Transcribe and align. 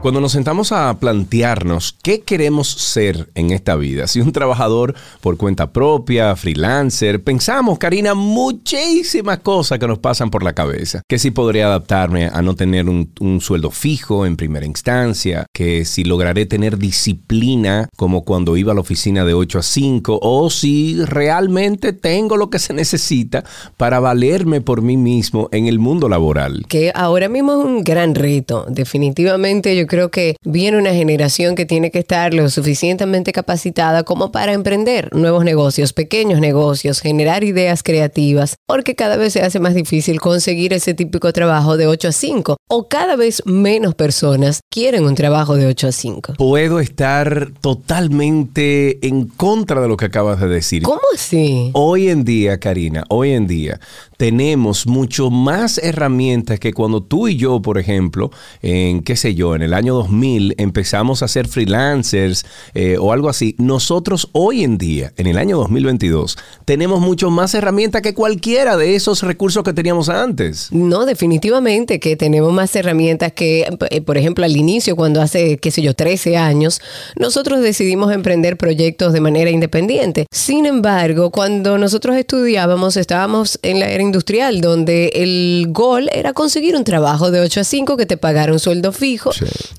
Cuando 0.00 0.22
nos 0.22 0.32
sentamos 0.32 0.72
a 0.72 0.98
plantearnos 0.98 1.94
qué 2.02 2.22
queremos 2.22 2.70
ser 2.70 3.28
en 3.34 3.50
esta 3.50 3.76
vida, 3.76 4.06
si 4.06 4.22
un 4.22 4.32
trabajador 4.32 4.94
por 5.20 5.36
cuenta 5.36 5.74
propia, 5.74 6.34
freelancer, 6.36 7.22
pensamos, 7.22 7.78
Karina, 7.78 8.14
muchísimas 8.14 9.40
cosas 9.40 9.78
que 9.78 9.86
nos 9.86 9.98
pasan 9.98 10.30
por 10.30 10.42
la 10.42 10.54
cabeza. 10.54 11.02
Que 11.06 11.18
si 11.18 11.30
podría 11.30 11.66
adaptarme 11.66 12.30
a 12.32 12.40
no 12.40 12.56
tener 12.56 12.88
un, 12.88 13.10
sueldo 13.42 13.70
fijo 13.70 14.24
en 14.24 14.38
primera 14.38 14.64
instancia, 14.64 15.44
que 15.52 15.84
si 15.84 16.04
lograré 16.04 16.46
tener 16.46 16.78
disciplina 16.78 17.90
como 17.94 18.24
cuando 18.24 18.56
iba 18.56 18.72
a 18.72 18.74
la 18.74 18.80
oficina 18.80 19.26
de 19.26 19.34
8 19.34 19.58
a 19.58 19.62
5, 19.62 20.18
o 20.22 20.48
si 20.48 20.96
realmente 21.04 21.92
tengo 21.92 22.38
lo 22.38 22.48
que 22.48 22.58
se 22.58 22.72
necesita 22.72 23.44
para 23.76 24.00
valerme 24.00 24.62
por 24.62 24.80
mí 24.80 24.96
mismo 24.96 25.50
en 25.52 25.66
el 25.66 25.78
mundo 25.78 26.08
laboral. 26.08 26.64
Que 26.68 26.90
ahora 26.94 27.28
mismo 27.28 27.52
es 27.52 27.66
un 27.66 27.84
gran 27.84 28.14
reto. 28.14 28.64
Definitivamente 28.66 29.76
yo 29.76 29.89
creo 29.90 30.12
que 30.12 30.36
viene 30.44 30.78
una 30.78 30.94
generación 30.94 31.56
que 31.56 31.66
tiene 31.66 31.90
que 31.90 31.98
estar 31.98 32.32
lo 32.32 32.48
suficientemente 32.48 33.32
capacitada 33.32 34.04
como 34.04 34.30
para 34.30 34.52
emprender 34.52 35.12
nuevos 35.12 35.44
negocios, 35.44 35.92
pequeños 35.92 36.38
negocios, 36.40 37.00
generar 37.00 37.42
ideas 37.42 37.82
creativas, 37.82 38.54
porque 38.68 38.94
cada 38.94 39.16
vez 39.16 39.32
se 39.32 39.42
hace 39.42 39.58
más 39.58 39.74
difícil 39.74 40.20
conseguir 40.20 40.72
ese 40.72 40.94
típico 40.94 41.32
trabajo 41.32 41.76
de 41.76 41.88
8 41.88 42.08
a 42.08 42.12
5 42.12 42.56
o 42.68 42.88
cada 42.88 43.16
vez 43.16 43.42
menos 43.46 43.96
personas 43.96 44.60
quieren 44.70 45.04
un 45.04 45.16
trabajo 45.16 45.56
de 45.56 45.66
8 45.66 45.88
a 45.88 45.92
5. 45.92 46.34
Puedo 46.38 46.78
estar 46.78 47.50
totalmente 47.60 49.04
en 49.04 49.26
contra 49.26 49.80
de 49.80 49.88
lo 49.88 49.96
que 49.96 50.04
acabas 50.04 50.40
de 50.40 50.46
decir. 50.46 50.84
¿Cómo 50.84 51.00
así? 51.12 51.70
Hoy 51.72 52.10
en 52.10 52.22
día, 52.24 52.60
Karina, 52.60 53.02
hoy 53.08 53.32
en 53.32 53.48
día 53.48 53.80
tenemos 54.20 54.86
mucho 54.86 55.30
más 55.30 55.78
herramientas 55.78 56.60
que 56.60 56.74
cuando 56.74 57.02
tú 57.02 57.26
y 57.26 57.38
yo, 57.38 57.62
por 57.62 57.78
ejemplo, 57.78 58.30
en 58.60 59.02
qué 59.02 59.16
sé 59.16 59.34
yo, 59.34 59.56
en 59.56 59.62
el 59.62 59.72
año 59.72 59.94
2000 59.94 60.56
empezamos 60.58 61.22
a 61.22 61.28
ser 61.28 61.48
freelancers 61.48 62.44
eh, 62.74 62.98
o 63.00 63.14
algo 63.14 63.30
así. 63.30 63.54
Nosotros 63.56 64.28
hoy 64.32 64.62
en 64.62 64.76
día, 64.76 65.14
en 65.16 65.26
el 65.26 65.38
año 65.38 65.56
2022, 65.56 66.36
tenemos 66.66 67.00
mucho 67.00 67.30
más 67.30 67.54
herramientas 67.54 68.02
que 68.02 68.12
cualquiera 68.12 68.76
de 68.76 68.94
esos 68.94 69.22
recursos 69.22 69.64
que 69.64 69.72
teníamos 69.72 70.10
antes. 70.10 70.68
No, 70.70 71.06
definitivamente 71.06 71.98
que 71.98 72.14
tenemos 72.14 72.52
más 72.52 72.76
herramientas 72.76 73.32
que, 73.32 73.74
eh, 73.88 74.02
por 74.02 74.18
ejemplo, 74.18 74.44
al 74.44 74.54
inicio, 74.54 74.96
cuando 74.96 75.22
hace, 75.22 75.56
qué 75.56 75.70
sé 75.70 75.80
yo, 75.80 75.94
13 75.94 76.36
años, 76.36 76.82
nosotros 77.16 77.62
decidimos 77.62 78.12
emprender 78.12 78.58
proyectos 78.58 79.14
de 79.14 79.22
manera 79.22 79.48
independiente. 79.48 80.26
Sin 80.30 80.66
embargo, 80.66 81.30
cuando 81.30 81.78
nosotros 81.78 82.16
estudiábamos, 82.18 82.98
estábamos 82.98 83.58
en 83.62 83.80
la 83.80 83.88
era 83.88 84.09
industrial, 84.10 84.60
donde 84.60 85.12
el 85.14 85.66
gol 85.70 86.10
era 86.12 86.32
conseguir 86.32 86.74
un 86.74 86.82
trabajo 86.82 87.30
de 87.30 87.40
8 87.40 87.60
a 87.60 87.64
5 87.64 87.96
que 87.96 88.06
te 88.06 88.16
pagara 88.16 88.52
un 88.52 88.58
sueldo 88.58 88.90
fijo 88.92 89.30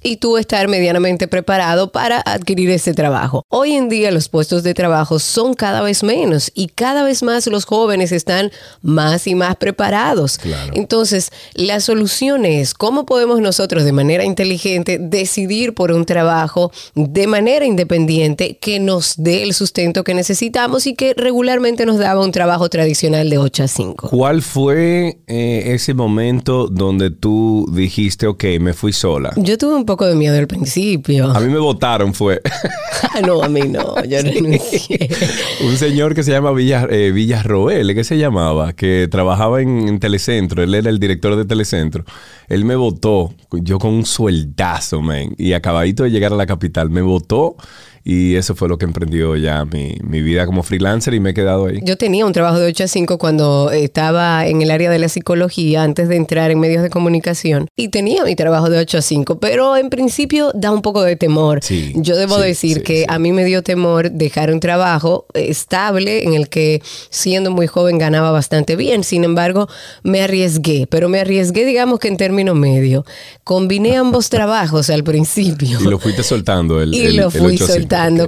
y 0.01 0.17
tú 0.17 0.37
estar 0.37 0.67
medianamente 0.69 1.27
preparado 1.27 1.91
para 1.91 2.21
adquirir 2.21 2.69
ese 2.69 2.93
trabajo. 2.93 3.43
Hoy 3.49 3.73
en 3.73 3.89
día 3.89 4.09
los 4.11 4.29
puestos 4.29 4.63
de 4.63 4.73
trabajo 4.73 5.19
son 5.19 5.53
cada 5.53 5.81
vez 5.81 6.03
menos 6.03 6.51
y 6.55 6.67
cada 6.67 7.03
vez 7.03 7.23
más 7.23 7.45
los 7.47 7.65
jóvenes 7.65 8.11
están 8.11 8.51
más 8.81 9.27
y 9.27 9.35
más 9.35 9.57
preparados. 9.57 10.39
Entonces, 10.73 11.31
la 11.53 11.81
solución 11.81 12.45
es 12.45 12.73
cómo 12.73 13.05
podemos 13.05 13.41
nosotros 13.41 13.83
de 13.83 13.91
manera 13.91 14.23
inteligente 14.23 14.97
decidir 14.97 15.73
por 15.73 15.91
un 15.91 16.05
trabajo 16.05 16.71
de 16.95 17.27
manera 17.27 17.65
independiente 17.65 18.57
que 18.57 18.79
nos 18.79 19.15
dé 19.17 19.43
el 19.43 19.53
sustento 19.53 20.03
que 20.03 20.13
necesitamos 20.13 20.87
y 20.87 20.95
que 20.95 21.13
regularmente 21.15 21.85
nos 21.85 21.97
daba 21.97 22.23
un 22.23 22.31
trabajo 22.31 22.69
tradicional 22.69 23.29
de 23.29 23.37
8 23.37 23.63
a 23.63 23.67
5. 23.67 24.09
¿Cuál 24.21 24.43
fue 24.43 25.17
eh, 25.25 25.63
ese 25.73 25.95
momento 25.95 26.67
donde 26.67 27.09
tú 27.09 27.65
dijiste, 27.73 28.27
ok, 28.27 28.43
me 28.59 28.73
fui 28.73 28.93
sola? 28.93 29.33
Yo 29.35 29.57
tuve 29.57 29.73
un 29.73 29.83
poco 29.83 30.05
de 30.05 30.13
miedo 30.13 30.37
al 30.37 30.45
principio. 30.45 31.31
A 31.31 31.39
mí 31.39 31.51
me 31.51 31.57
votaron, 31.57 32.13
fue. 32.13 32.39
no, 33.25 33.41
a 33.41 33.49
mí 33.49 33.61
no, 33.61 34.05
yo 34.05 34.21
renuncié. 34.21 35.09
un 35.65 35.75
señor 35.75 36.13
que 36.13 36.21
se 36.21 36.29
llama 36.29 36.51
Villas, 36.51 36.85
eh, 36.91 37.11
Villarroel, 37.11 37.95
¿qué 37.95 38.03
se 38.03 38.19
llamaba? 38.19 38.73
Que 38.73 39.07
trabajaba 39.09 39.59
en, 39.59 39.99
Telecentro, 39.99 40.61
él 40.61 40.75
era 40.75 40.91
el 40.91 40.99
director 40.99 41.35
de 41.35 41.45
Telecentro. 41.45 42.05
Él 42.47 42.63
me 42.63 42.75
votó, 42.75 43.33
yo 43.51 43.79
con 43.79 43.91
un 43.91 44.05
sueldazo, 44.05 45.01
man, 45.01 45.33
y 45.39 45.53
acabadito 45.53 46.03
de 46.03 46.11
llegar 46.11 46.31
a 46.31 46.35
la 46.35 46.45
capital, 46.45 46.91
me 46.91 47.01
votó 47.01 47.55
y 48.03 48.35
eso 48.35 48.55
fue 48.55 48.67
lo 48.67 48.77
que 48.77 48.85
emprendió 48.85 49.35
ya 49.35 49.65
mi, 49.65 49.97
mi, 50.03 50.21
vida 50.21 50.45
como 50.45 50.63
freelancer 50.63 51.13
y 51.13 51.19
me 51.19 51.31
he 51.31 51.33
quedado 51.33 51.67
ahí. 51.67 51.79
Yo 51.83 51.97
tenía 51.97 52.25
un 52.25 52.33
trabajo 52.33 52.59
de 52.59 52.67
8 52.67 52.83
a 52.83 52.87
5 52.87 53.17
cuando 53.17 53.71
estaba 53.71 54.47
en 54.47 54.61
el 54.61 54.71
área 54.71 54.89
de 54.89 54.99
la 54.99 55.09
psicología 55.09 55.83
antes 55.83 56.09
de 56.09 56.15
entrar 56.15 56.51
en 56.51 56.59
medios 56.59 56.83
de 56.83 56.89
comunicación 56.89 57.67
y 57.75 57.89
tenía 57.89 58.23
mi 58.23 58.35
trabajo 58.35 58.69
de 58.69 58.79
8 58.79 58.97
a 58.97 59.01
5, 59.01 59.39
pero 59.39 59.77
en 59.77 59.89
principio 59.89 60.51
da 60.53 60.71
un 60.71 60.81
poco 60.81 61.03
de 61.03 61.15
temor. 61.15 61.61
Yo 61.95 62.15
debo 62.15 62.37
decir 62.37 62.83
que 62.83 63.05
a 63.07 63.19
mí 63.19 63.31
me 63.31 63.45
dio 63.45 63.63
temor 63.63 64.11
dejar 64.11 64.51
un 64.51 64.59
trabajo 64.59 65.25
estable 65.33 66.23
en 66.23 66.33
el 66.33 66.49
que 66.49 66.81
siendo 67.09 67.51
muy 67.51 67.67
joven 67.67 67.97
ganaba 67.97 68.31
bastante 68.31 68.75
bien, 68.75 69.03
sin 69.03 69.23
embargo 69.23 69.67
me 70.03 70.21
arriesgué, 70.21 70.87
pero 70.89 71.09
me 71.09 71.19
arriesgué 71.19 71.65
digamos 71.65 71.99
que 71.99 72.07
en 72.07 72.17
término 72.17 72.55
medio. 72.55 73.05
Combiné 73.43 73.97
ambos 73.97 74.29
trabajos 74.29 74.89
al 74.89 75.03
principio. 75.03 75.79
Y 75.79 75.83
lo 75.83 75.99
fuiste 75.99 76.23
soltando 76.23 76.81
el, 76.81 76.93
y 76.93 77.11
lo 77.11 77.31
fui 77.31 77.57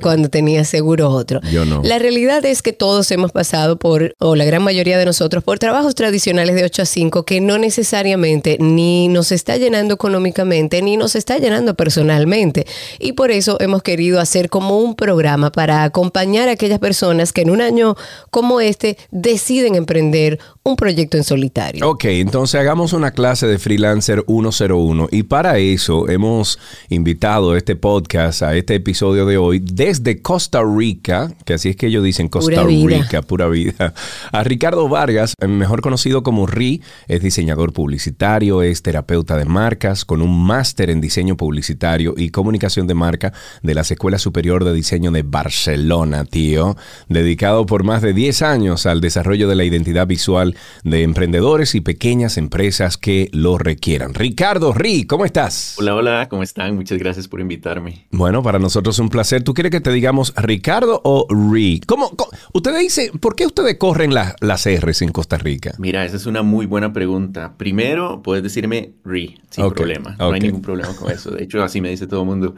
cuando 0.02 0.30
tenía 0.30 0.66
seguro 0.66 1.10
otro. 1.10 1.40
Yo 1.52 1.66
no. 1.66 1.82
La 1.84 2.00
realidad 2.00 2.46
es 2.46 2.62
que 2.62 2.74
todos 2.74 3.10
hemos 3.12 3.32
pasado 3.32 3.78
por, 3.78 4.14
o 4.20 4.36
la 4.36 4.46
gran 4.46 4.64
mayoría 4.64 4.98
de 4.98 5.06
nosotros, 5.06 5.44
por 5.44 5.60
trabajos 5.60 5.96
tradicionales 5.96 6.56
de 6.56 6.64
8 6.64 6.82
a 6.82 6.86
5 6.86 7.24
que 7.24 7.42
no 7.42 7.58
necesariamente 7.58 8.58
ni 8.60 9.08
nos 9.08 9.32
está 9.32 9.58
llenando 9.58 9.94
económicamente 9.94 10.82
ni 10.82 10.98
nos 10.98 11.16
está 11.16 11.38
llenando 11.38 11.76
personalmente. 11.76 12.66
Y 13.00 13.14
por 13.14 13.32
eso 13.32 13.58
hemos 13.60 13.84
querido 13.84 14.20
hacer 14.20 14.50
como 14.50 14.80
un 14.80 14.96
programa 14.96 15.52
para 15.52 15.84
acompañar 15.84 16.50
a 16.50 16.54
aquellas 16.54 16.80
personas 16.80 17.32
que 17.32 17.42
en 17.42 17.50
un 17.50 17.62
año 17.62 17.96
como 18.30 18.62
este 18.62 18.98
deciden 19.12 19.76
emprender 19.76 20.40
un 20.66 20.78
proyecto 20.78 21.18
en 21.18 21.26
solitario. 21.26 21.90
Ok, 21.90 22.06
entonces 22.06 22.60
hagamos 22.60 22.94
una 22.94 23.12
clase 23.12 23.48
de 23.48 23.60
freelancer 23.60 24.24
101 24.28 25.10
y 25.12 25.24
para 25.24 25.58
eso 25.58 26.08
hemos 26.08 26.58
invitado 26.88 27.52
a 27.52 27.58
este 27.58 27.76
podcast, 27.76 28.44
a 28.44 28.56
este 28.56 28.76
episodio 28.76 29.26
de 29.26 29.38
hoy, 29.38 29.60
desde 29.60 30.22
Costa 30.22 30.62
Rica, 30.64 31.34
que 31.44 31.56
así 31.56 31.70
es 31.70 31.76
que 31.76 31.88
ellos 31.88 32.02
dicen 32.02 32.30
Costa 32.30 32.64
Rica, 32.64 33.22
pura 33.24 33.50
vida, 33.50 33.94
a 34.32 34.44
Ricardo 34.46 34.88
Vargas, 34.88 35.34
mejor 35.46 35.82
conocido 35.82 36.24
como 36.24 36.48
RI, 36.48 36.82
es 37.10 37.22
diseñador 37.22 37.74
publicitario, 37.74 38.62
es 38.62 38.82
terapeuta 38.82 39.36
de 39.36 39.46
marcas, 39.46 40.06
con 40.06 40.22
un 40.22 40.46
máster 40.46 40.90
en 40.90 41.02
diseño 41.02 41.36
publicitario 41.36 42.14
y 42.16 42.30
comunicación 42.30 42.88
de 42.88 42.94
marca 42.94 43.34
de 43.64 43.74
la 43.74 43.82
Escuela 43.82 44.18
Superior 44.18 44.64
de 44.64 44.74
Diseño 44.74 45.12
de 45.12 45.24
Barcelona, 45.24 46.24
tío, 46.24 46.78
dedicado 47.10 47.66
por 47.66 47.84
más 47.84 48.02
de 48.02 48.14
10 48.14 48.42
años 48.44 48.86
al 48.86 49.02
desarrollo 49.02 49.50
de 49.50 49.56
la 49.56 49.66
identidad 49.66 50.08
visual 50.08 50.53
de 50.84 51.04
emprendedores 51.04 51.76
y 51.76 51.82
pequeñas 51.82 52.38
empresas 52.38 52.98
que 52.98 53.30
lo 53.34 53.58
requieran. 53.58 54.14
Ricardo, 54.14 54.74
RI, 54.74 55.06
¿cómo 55.06 55.26
estás? 55.26 55.76
Hola, 55.80 55.96
hola, 55.96 56.28
¿cómo 56.30 56.44
están? 56.44 56.76
Muchas 56.76 56.98
gracias 56.98 57.28
por 57.28 57.40
invitarme. 57.40 58.08
Bueno, 58.12 58.42
para 58.42 58.60
nosotros 58.60 58.96
es 58.96 59.00
un 59.00 59.10
placer 59.10 59.44
¿Tú 59.44 59.54
quieres 59.54 59.72
que 59.72 59.82
te 59.82 59.92
digamos 59.92 60.34
Ricardo 60.36 61.02
o 61.04 61.28
Ri? 61.30 61.82
¿Cómo, 61.86 62.12
Ustedes 62.54 62.80
dicen, 62.80 63.20
¿por 63.20 63.36
qué 63.36 63.46
ustedes 63.46 63.78
corren 63.78 64.14
las 64.14 64.66
R's 64.66 65.02
en 65.02 65.12
Costa 65.12 65.38
Rica? 65.38 65.74
Mira, 65.78 66.06
esa 66.06 66.18
es 66.18 66.26
una 66.26 66.44
muy 66.44 66.66
buena 66.66 66.94
pregunta. 66.94 67.56
Primero, 67.58 68.22
puedes 68.22 68.44
decirme 68.44 68.94
Ri, 69.04 69.40
sin 69.50 69.70
problema. 69.72 70.16
No 70.20 70.32
hay 70.32 70.42
ningún 70.42 70.62
problema 70.62 70.96
con 70.96 71.12
eso. 71.12 71.32
De 71.32 71.44
hecho, 71.44 71.64
así 71.64 71.82
me 71.82 71.90
dice 71.90 72.08
todo 72.08 72.22
el 72.22 72.28
mundo. 72.28 72.56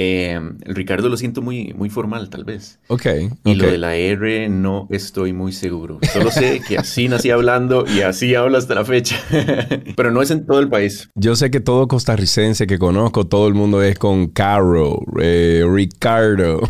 Eh, 0.00 0.38
Ricardo 0.60 1.08
lo 1.08 1.16
siento 1.16 1.42
muy, 1.42 1.74
muy 1.76 1.90
formal, 1.90 2.30
tal 2.30 2.44
vez. 2.44 2.78
Ok. 2.86 3.06
Y 3.44 3.56
lo 3.56 3.68
de 3.68 3.78
la 3.78 3.96
R 3.96 4.48
no 4.48 4.86
estoy 4.90 5.32
muy 5.32 5.52
seguro. 5.52 5.98
Solo 6.12 6.30
sé 6.30 6.60
que 6.66 6.78
así 6.78 7.08
nací 7.08 7.30
hablando 7.30 7.84
y 7.84 8.02
así 8.02 8.36
hablo 8.36 8.58
hasta 8.58 8.76
la 8.76 8.84
fecha. 8.84 9.16
Pero 9.96 10.12
no 10.12 10.22
es 10.22 10.30
en 10.30 10.46
todo 10.46 10.60
el 10.60 10.68
país. 10.68 11.10
Yo 11.16 11.34
sé 11.34 11.50
que 11.50 11.58
todo 11.58 11.88
costarricense 11.88 12.68
que 12.68 12.78
conozco, 12.78 13.26
todo 13.26 13.48
el 13.48 13.54
mundo 13.54 13.82
es 13.82 13.98
con 13.98 14.28
Caro, 14.28 15.00
eh, 15.20 15.64
Ricardo. 15.68 16.60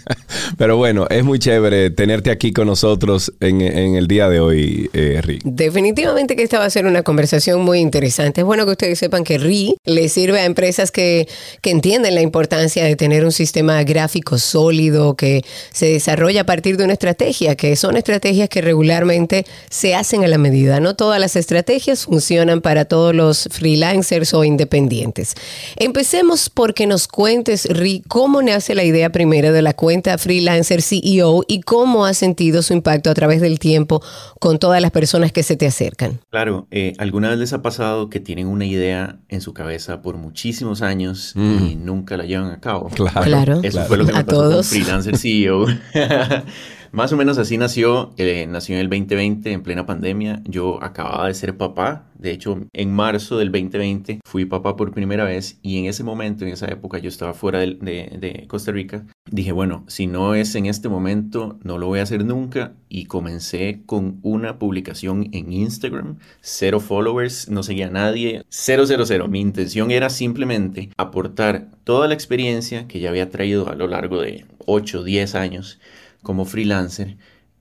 Pero 0.58 0.76
bueno, 0.76 1.06
es 1.08 1.24
muy 1.24 1.38
chévere 1.38 1.88
tenerte 1.88 2.30
aquí 2.30 2.52
con 2.52 2.66
nosotros 2.66 3.32
en, 3.40 3.62
el 3.62 4.06
día 4.08 4.28
de 4.28 4.40
hoy, 4.40 4.90
eh, 4.92 5.22
Rick. 5.22 5.42
Definitivamente 5.44 6.36
que 6.36 6.42
esta 6.42 6.58
va 6.58 6.66
a 6.66 6.70
ser 6.70 6.84
una 6.84 7.02
conversación 7.02 7.62
muy 7.62 7.78
interesante. 7.78 8.42
Es 8.42 8.44
bueno 8.44 8.66
que 8.66 8.72
ustedes 8.72 8.98
sepan 8.98 9.24
que 9.24 9.38
RI 9.38 9.76
le 9.86 10.10
sirve 10.10 10.40
a 10.40 10.44
empresas 10.44 10.90
que, 10.90 11.26
que 11.62 11.70
entienden 11.70 12.14
la 12.14 12.20
importancia 12.20 12.73
importancia 12.74 12.84
de 12.84 12.96
tener 12.96 13.24
un 13.24 13.32
sistema 13.32 13.82
gráfico 13.84 14.38
sólido 14.38 15.14
que 15.14 15.44
se 15.72 15.86
desarrolla 15.86 16.42
a 16.42 16.46
partir 16.46 16.76
de 16.76 16.84
una 16.84 16.94
estrategia, 16.94 17.56
que 17.56 17.76
son 17.76 17.96
estrategias 17.96 18.48
que 18.48 18.60
regularmente 18.60 19.44
se 19.70 19.94
hacen 19.94 20.24
a 20.24 20.28
la 20.28 20.38
medida. 20.38 20.80
No 20.80 20.94
todas 20.94 21.20
las 21.20 21.36
estrategias 21.36 22.04
funcionan 22.04 22.60
para 22.60 22.84
todos 22.84 23.14
los 23.14 23.48
freelancers 23.50 24.34
o 24.34 24.44
independientes. 24.44 25.34
Empecemos 25.76 26.50
porque 26.50 26.86
nos 26.86 27.08
cuentes, 27.08 27.66
Ri, 27.66 28.02
cómo 28.08 28.42
nace 28.42 28.74
la 28.74 28.84
idea 28.84 29.10
primera 29.10 29.52
de 29.52 29.62
la 29.62 29.74
cuenta 29.74 30.18
Freelancer 30.18 30.82
CEO 30.82 31.44
y 31.46 31.60
cómo 31.60 32.06
ha 32.06 32.14
sentido 32.14 32.62
su 32.62 32.72
impacto 32.72 33.10
a 33.10 33.14
través 33.14 33.40
del 33.40 33.58
tiempo 33.58 34.02
con 34.40 34.58
todas 34.58 34.80
las 34.80 34.90
personas 34.90 35.32
que 35.32 35.42
se 35.42 35.56
te 35.56 35.66
acercan. 35.66 36.20
Claro, 36.30 36.66
eh, 36.70 36.94
¿alguna 36.98 37.30
vez 37.30 37.38
les 37.38 37.52
ha 37.52 37.62
pasado 37.62 38.10
que 38.10 38.20
tienen 38.20 38.46
una 38.46 38.66
idea 38.66 39.18
en 39.28 39.40
su 39.40 39.52
cabeza 39.52 40.02
por 40.02 40.16
muchísimos 40.16 40.82
años 40.82 41.32
y 41.36 41.76
mm. 41.76 41.84
nunca 41.84 42.16
la 42.16 42.24
llevan 42.24 42.50
a 42.50 42.60
cabo? 42.64 42.88
Claro. 42.88 43.60
Eso 43.62 43.84
fue 43.84 43.96
lo 43.96 44.06
que 44.06 44.12
me 44.12 44.24
pasó 44.24 44.50
con 44.50 44.64
Freelancer 44.64 45.16
CEO. 45.16 45.66
Más 46.94 47.12
o 47.12 47.16
menos 47.16 47.38
así 47.38 47.58
nació, 47.58 48.14
eh, 48.18 48.46
nació 48.48 48.76
en 48.76 48.82
el 48.82 48.88
2020, 48.88 49.50
en 49.50 49.64
plena 49.64 49.84
pandemia. 49.84 50.40
Yo 50.44 50.80
acababa 50.80 51.26
de 51.26 51.34
ser 51.34 51.56
papá. 51.56 52.06
De 52.16 52.30
hecho, 52.30 52.68
en 52.72 52.92
marzo 52.92 53.36
del 53.36 53.50
2020 53.50 54.20
fui 54.24 54.44
papá 54.44 54.76
por 54.76 54.92
primera 54.92 55.24
vez 55.24 55.58
y 55.60 55.80
en 55.80 55.86
ese 55.86 56.04
momento, 56.04 56.44
en 56.44 56.52
esa 56.52 56.66
época, 56.68 56.98
yo 56.98 57.08
estaba 57.08 57.34
fuera 57.34 57.58
de, 57.58 58.44
Costa 58.46 58.70
Rica. 58.70 59.04
Dije, 59.28 59.50
bueno, 59.50 59.84
si 59.88 60.06
no 60.06 60.36
es 60.36 60.54
en 60.54 60.66
este 60.66 60.88
momento, 60.88 61.58
no 61.64 61.78
lo 61.78 61.88
voy 61.88 61.98
a 61.98 62.04
hacer 62.04 62.24
nunca. 62.24 62.74
Y 62.88 63.06
comencé 63.06 63.82
con 63.86 64.20
una 64.22 64.60
publicación 64.60 65.30
en 65.32 65.52
Instagram. 65.52 66.18
Cero 66.42 66.78
followers, 66.78 67.48
no 67.48 67.64
seguía 67.64 67.88
a 67.88 67.90
nadie. 67.90 68.44
Cero, 68.50 68.84
cero, 68.86 69.02
cero. 69.04 69.26
Mi 69.26 69.40
intención 69.40 69.90
era 69.90 70.10
simplemente 70.10 70.90
aportar 70.96 71.70
toda 71.82 72.06
la 72.06 72.14
experiencia 72.14 72.86
que 72.86 73.00
ya 73.00 73.08
había 73.08 73.30
traído 73.30 73.68
a 73.68 73.74
lo 73.74 73.88
largo 73.88 74.22
de 74.22 74.44
8, 74.66 75.02
10 75.02 75.34
años 75.34 75.80
como 76.24 76.44
freelancer 76.44 77.16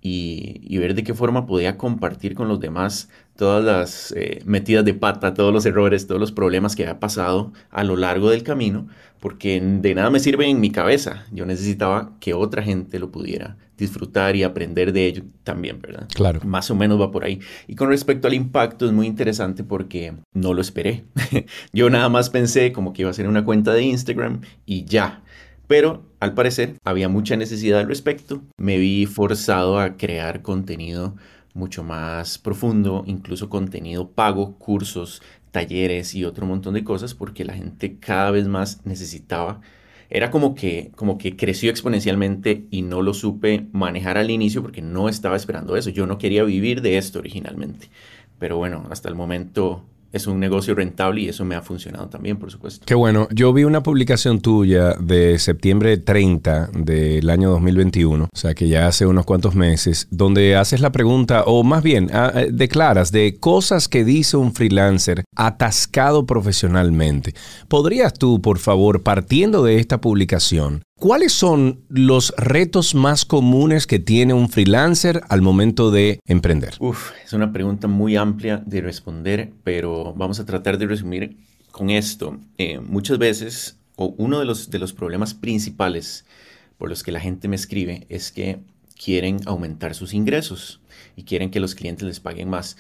y, 0.06 0.78
ver 0.80 0.96
de 0.96 1.04
qué 1.04 1.14
forma 1.14 1.46
podía 1.46 1.78
compartir 1.78 2.36
con 2.36 2.50
los 2.50 2.60
demás 2.60 3.10
todas 3.38 3.64
las 3.64 4.14
eh, 4.18 4.42
metidas 4.46 4.84
de 4.84 4.94
pata, 4.94 5.34
todos 5.34 5.54
los 5.54 5.66
errores, 5.66 6.08
todos 6.08 6.20
los 6.20 6.34
problemas 6.34 6.76
que 6.76 6.84
había 6.84 7.00
pasado 7.00 7.54
a 7.70 7.84
lo 7.86 7.96
largo 7.96 8.30
del 8.30 8.44
camino, 8.44 8.88
porque 9.22 9.62
de 9.62 9.96
nada 9.96 10.10
me 10.10 10.20
sirve 10.20 10.50
en 10.50 10.60
mi 10.60 10.72
cabeza. 10.72 11.26
Yo 11.32 11.46
necesitaba 11.46 12.12
que 12.20 12.34
otra 12.34 12.64
gente 12.64 13.00
lo 13.00 13.12
pudiera 13.12 13.56
disfrutar 13.78 14.36
y 14.36 14.44
aprender 14.44 14.92
de 14.92 15.06
ello 15.06 15.24
también, 15.44 15.82
¿verdad? 15.82 16.08
Claro. 16.14 16.42
Más 16.44 16.70
o 16.70 16.76
menos 16.76 17.00
va 17.00 17.12
por 17.12 17.24
ahí. 17.24 17.40
Y 17.68 17.76
con 17.76 17.88
respecto 17.88 18.28
al 18.28 18.34
impacto 18.34 18.86
es 18.86 18.92
muy 18.92 19.08
interesante 19.08 19.64
porque 19.64 20.14
no 20.34 20.54
lo 20.54 20.62
esperé. 20.62 21.06
Yo 21.74 21.90
nada 21.90 22.10
más 22.10 22.30
pensé 22.30 22.74
como 22.74 22.92
que 22.92 23.04
iba 23.04 23.12
a 23.12 23.14
ser 23.14 23.28
una 23.28 23.46
cuenta 23.46 23.74
de 23.74 23.84
Instagram 23.84 24.42
y 24.66 24.84
ya. 24.84 25.24
Pero 25.68 26.06
al 26.20 26.34
parecer 26.34 26.76
había 26.84 27.10
mucha 27.10 27.36
necesidad 27.36 27.80
al 27.80 27.88
respecto. 27.88 28.44
Me 28.58 28.78
vi 28.78 29.06
forzado 29.06 29.80
a 29.80 29.98
crear 29.98 30.42
contenido 30.42 31.16
mucho 31.54 31.84
más 31.84 32.38
profundo, 32.38 33.04
incluso 33.06 33.50
contenido 33.50 34.10
pago, 34.10 34.58
cursos, 34.58 35.22
talleres 35.52 36.16
y 36.16 36.26
otro 36.26 36.46
montón 36.46 36.74
de 36.74 36.84
cosas 36.84 37.14
porque 37.14 37.46
la 37.46 37.54
gente 37.54 37.98
cada 38.00 38.32
vez 38.32 38.48
más 38.48 38.86
necesitaba. 38.86 39.62
Era 40.10 40.30
como 40.30 40.54
que, 40.54 40.92
como 40.96 41.18
que 41.18 41.36
creció 41.36 41.72
exponencialmente 41.72 42.66
y 42.70 42.82
no 42.82 43.02
lo 43.02 43.14
supe 43.14 43.68
manejar 43.72 44.18
al 44.18 44.30
inicio 44.30 44.62
porque 44.62 44.82
no 44.82 45.10
estaba 45.10 45.36
esperando 45.36 45.76
eso. 45.76 45.90
Yo 45.90 46.06
no 46.06 46.18
quería 46.18 46.44
vivir 46.44 46.82
de 46.82 46.98
esto 46.98 47.20
originalmente. 47.20 47.90
Pero 48.38 48.58
bueno, 48.58 48.88
hasta 48.92 49.10
el 49.10 49.16
momento 49.16 49.86
es 50.14 50.28
un 50.28 50.40
negocio 50.40 50.76
rentable 50.76 51.22
y 51.22 51.30
eso 51.30 51.44
me 51.44 51.56
ha 51.56 51.62
funcionado 51.62 52.08
también, 52.08 52.38
por 52.38 52.52
supuesto. 52.52 52.86
Qué 52.86 52.94
bueno. 52.94 53.28
Yo 53.32 53.52
vi 53.52 53.64
una 53.64 53.82
publicación 53.82 54.40
tuya 54.40 54.94
de 55.00 55.40
septiembre 55.40 55.98
30 55.98 56.70
del 56.74 57.30
año 57.32 57.50
2021, 57.50 58.26
o 58.26 58.38
sea 58.38 58.54
que 58.54 58.68
ya 58.68 58.88
hace 58.88 59.08
unos 59.08 59.26
cuantos 59.26 59.56
meses, 59.56 60.08
donde 60.12 60.56
haces 60.56 60.82
la 60.82 60.92
pregunta, 60.92 61.44
o 61.48 61.64
más 61.64 61.82
bien, 61.82 62.12
ah, 62.14 62.32
eh, 62.36 62.50
declaras 62.54 63.12
de 63.12 63.38
cosas 63.40 63.88
que 63.88 64.06
dice 64.06 64.38
un 64.38 64.54
freelancer 64.54 65.24
atascado 65.36 66.28
profesionalmente. 66.28 67.34
¿Podrías 67.68 68.14
tú, 68.14 68.40
por 68.40 68.60
favor, 68.60 69.02
partiendo 69.02 69.64
de 69.64 69.80
esta 69.80 70.00
publicación, 70.00 70.84
¿Cuáles 71.04 71.34
son 71.34 71.82
los 71.90 72.34
retos 72.38 72.96
más 72.96 73.26
comunes 73.26 73.88
que 73.88 74.00
tiene 74.00 74.34
un 74.34 74.48
freelancer 74.48 75.20
al 75.28 75.42
momento 75.42 75.92
de 75.92 76.22
emprender? 76.26 76.76
Uf, 76.80 77.12
es 77.26 77.34
una 77.34 77.52
pregunta 77.52 77.90
muy 77.90 78.16
amplia 78.16 78.64
de 78.66 78.80
responder, 78.80 79.52
pero 79.66 80.14
vamos 80.14 80.40
a 80.40 80.46
tratar 80.46 80.78
de 80.78 80.88
resumir 80.88 81.36
con 81.72 81.90
esto. 81.90 82.40
Eh, 82.58 82.80
muchas 82.80 83.18
veces, 83.18 83.78
o 83.98 84.16
uno 84.18 84.40
de 84.40 84.46
los, 84.46 84.70
de 84.70 84.80
los 84.80 84.94
problemas 84.94 85.34
principales 85.34 86.24
por 86.78 86.88
los 86.88 87.04
que 87.04 87.12
la 87.12 87.20
gente 87.20 87.50
me 87.50 87.58
escribe 87.58 88.06
es 88.08 88.32
que 88.32 88.62
quieren 88.96 89.42
aumentar 89.46 89.96
sus 89.96 90.14
ingresos 90.14 90.80
y 91.18 91.24
quieren 91.24 91.52
que 91.52 91.60
los 91.60 91.76
clientes 91.76 92.08
les 92.08 92.22
paguen 92.22 92.50
más. 92.50 92.78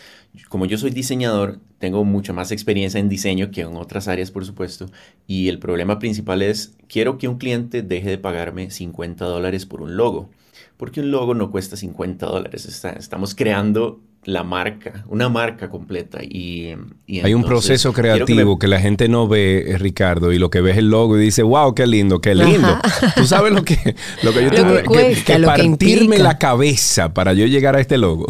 Como 0.47 0.65
yo 0.65 0.77
soy 0.77 0.91
diseñador, 0.91 1.59
tengo 1.83 2.06
mucha 2.06 2.31
más 2.31 2.53
experiencia 2.53 2.97
en 2.97 3.09
diseño 3.09 3.51
que 3.51 3.59
en 3.59 3.75
otras 3.75 4.07
áreas, 4.07 4.31
por 4.31 4.45
supuesto, 4.45 4.89
y 5.27 5.50
el 5.50 5.59
problema 5.59 6.00
principal 6.00 6.41
es, 6.41 6.77
quiero 6.88 7.18
que 7.18 7.27
un 7.27 7.38
cliente 7.38 7.81
deje 7.81 8.09
de 8.09 8.18
pagarme 8.18 8.71
50 8.71 9.25
dólares 9.25 9.65
por 9.65 9.81
un 9.81 9.97
logo, 9.97 10.30
porque 10.77 11.01
un 11.01 11.12
logo 11.12 11.33
no 11.33 11.51
cuesta 11.51 11.75
50 11.75 12.25
dólares, 12.25 12.85
estamos 12.85 13.35
creando 13.35 14.00
la 14.24 14.45
marca, 14.45 15.03
una 15.09 15.27
marca 15.27 15.69
completa. 15.69 16.19
Y, 16.24 16.74
Hay 17.21 17.33
un 17.33 17.44
proceso 17.44 17.91
creativo 17.91 18.57
que, 18.57 18.69
la 18.69 18.80
gente 18.80 19.09
no 19.09 19.27
ve, 19.27 19.71
eh, 19.71 19.77
Ricardo, 19.77 20.31
y 20.31 20.39
lo 20.39 20.50
que 20.50 20.62
ve 20.62 20.71
es 20.71 20.77
el 20.77 20.89
logo 20.89 21.18
y 21.18 21.21
dice, 21.21 21.44
wow, 21.44 21.75
qué 21.75 21.85
lindo, 21.85 22.21
qué 22.21 22.33
lindo. 22.33 22.80
Tú 23.18 23.25
sabes 23.25 23.51
lo 23.51 23.65
que, 23.65 23.75
lo 24.24 24.31
que 24.31 24.41
yo 24.41 24.51
tengo 24.51 24.77
que, 24.89 25.39
partirme 25.45 26.18
la 26.19 26.38
cabeza 26.38 27.13
para 27.13 27.33
yo 27.33 27.45
llegar 27.45 27.75
a 27.75 27.81
este 27.81 27.97
logo. 27.97 28.27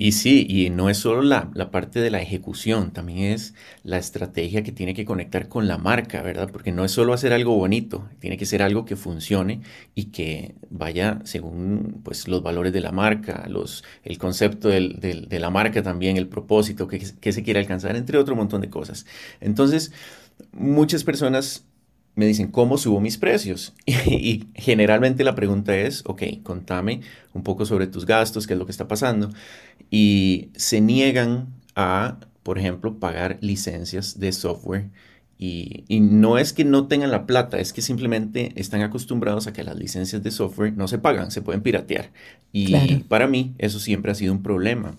Y 0.00 0.12
sí, 0.12 0.46
y 0.48 0.70
no 0.70 0.88
es 0.90 0.98
solo 0.98 1.22
la, 1.22 1.50
parte 1.72 2.00
de 2.00 2.12
la 2.12 2.22
ejecución, 2.22 2.92
también 2.92 3.32
es 3.32 3.54
la 3.82 3.98
estrategia 3.98 4.62
que 4.62 4.70
tiene 4.70 4.94
que 4.94 5.04
conectar 5.04 5.48
con 5.48 5.66
la 5.66 5.76
marca, 5.76 6.22
¿verdad? 6.22 6.50
Porque 6.52 6.70
no 6.70 6.84
es 6.84 6.92
solo 6.92 7.12
hacer 7.12 7.32
algo 7.32 7.56
bonito, 7.56 8.08
tiene 8.20 8.36
que 8.36 8.46
ser 8.46 8.62
algo 8.62 8.84
que 8.84 8.94
funcione 8.94 9.60
y 9.96 10.12
que 10.12 10.54
vaya 10.70 11.18
según 11.24 12.00
pues, 12.04 12.28
los 12.28 12.44
valores 12.44 12.72
de 12.72 12.80
la 12.80 12.92
marca, 12.92 13.46
los, 13.48 13.82
el 14.04 14.18
concepto 14.18 14.68
de 14.68 15.38
la 15.40 15.50
marca 15.50 15.82
también, 15.82 16.16
el 16.16 16.28
propósito 16.28 16.86
que, 16.86 17.00
que 17.20 17.32
se 17.32 17.42
quiere 17.42 17.58
alcanzar, 17.58 17.96
entre 17.96 18.18
otro 18.18 18.36
montón 18.36 18.60
de 18.60 18.70
cosas. 18.70 19.04
Entonces, 19.40 19.90
muchas 20.52 21.02
personas 21.02 21.67
me 22.18 22.26
dicen, 22.26 22.48
¿cómo 22.50 22.78
subo 22.78 23.00
mis 23.00 23.16
precios? 23.16 23.74
Y, 23.86 24.48
generalmente 24.56 25.22
la 25.22 25.36
pregunta 25.36 25.76
es, 25.76 26.02
ok, 26.04 26.22
contame 26.42 27.02
un 27.32 27.44
poco 27.44 27.64
sobre 27.64 27.86
tus 27.86 28.06
gastos, 28.06 28.48
qué 28.48 28.54
es 28.54 28.58
lo 28.58 28.66
que 28.66 28.72
está 28.72 28.88
pasando. 28.88 29.30
Y 29.88 30.48
se 30.56 30.80
niegan 30.80 31.54
a, 31.76 32.18
por 32.42 32.58
ejemplo, 32.58 32.98
pagar 32.98 33.38
licencias 33.40 34.18
de 34.18 34.32
software. 34.32 34.90
Y, 35.38 35.84
no 36.00 36.38
es 36.38 36.52
que 36.52 36.64
no 36.64 36.88
tengan 36.88 37.12
la 37.12 37.24
plata, 37.24 37.60
es 37.60 37.72
que 37.72 37.82
simplemente 37.82 38.52
están 38.56 38.82
acostumbrados 38.82 39.46
a 39.46 39.52
que 39.52 39.62
las 39.62 39.76
licencias 39.76 40.20
de 40.20 40.32
software 40.32 40.76
no 40.76 40.88
se 40.88 40.98
pagan, 40.98 41.30
se 41.30 41.40
pueden 41.40 41.62
piratear. 41.62 42.10
Y 42.52 43.04
para 43.04 43.28
mí 43.28 43.54
eso 43.58 43.78
siempre 43.78 44.10
ha 44.10 44.16
sido 44.16 44.32
un 44.32 44.42
problema 44.42 44.96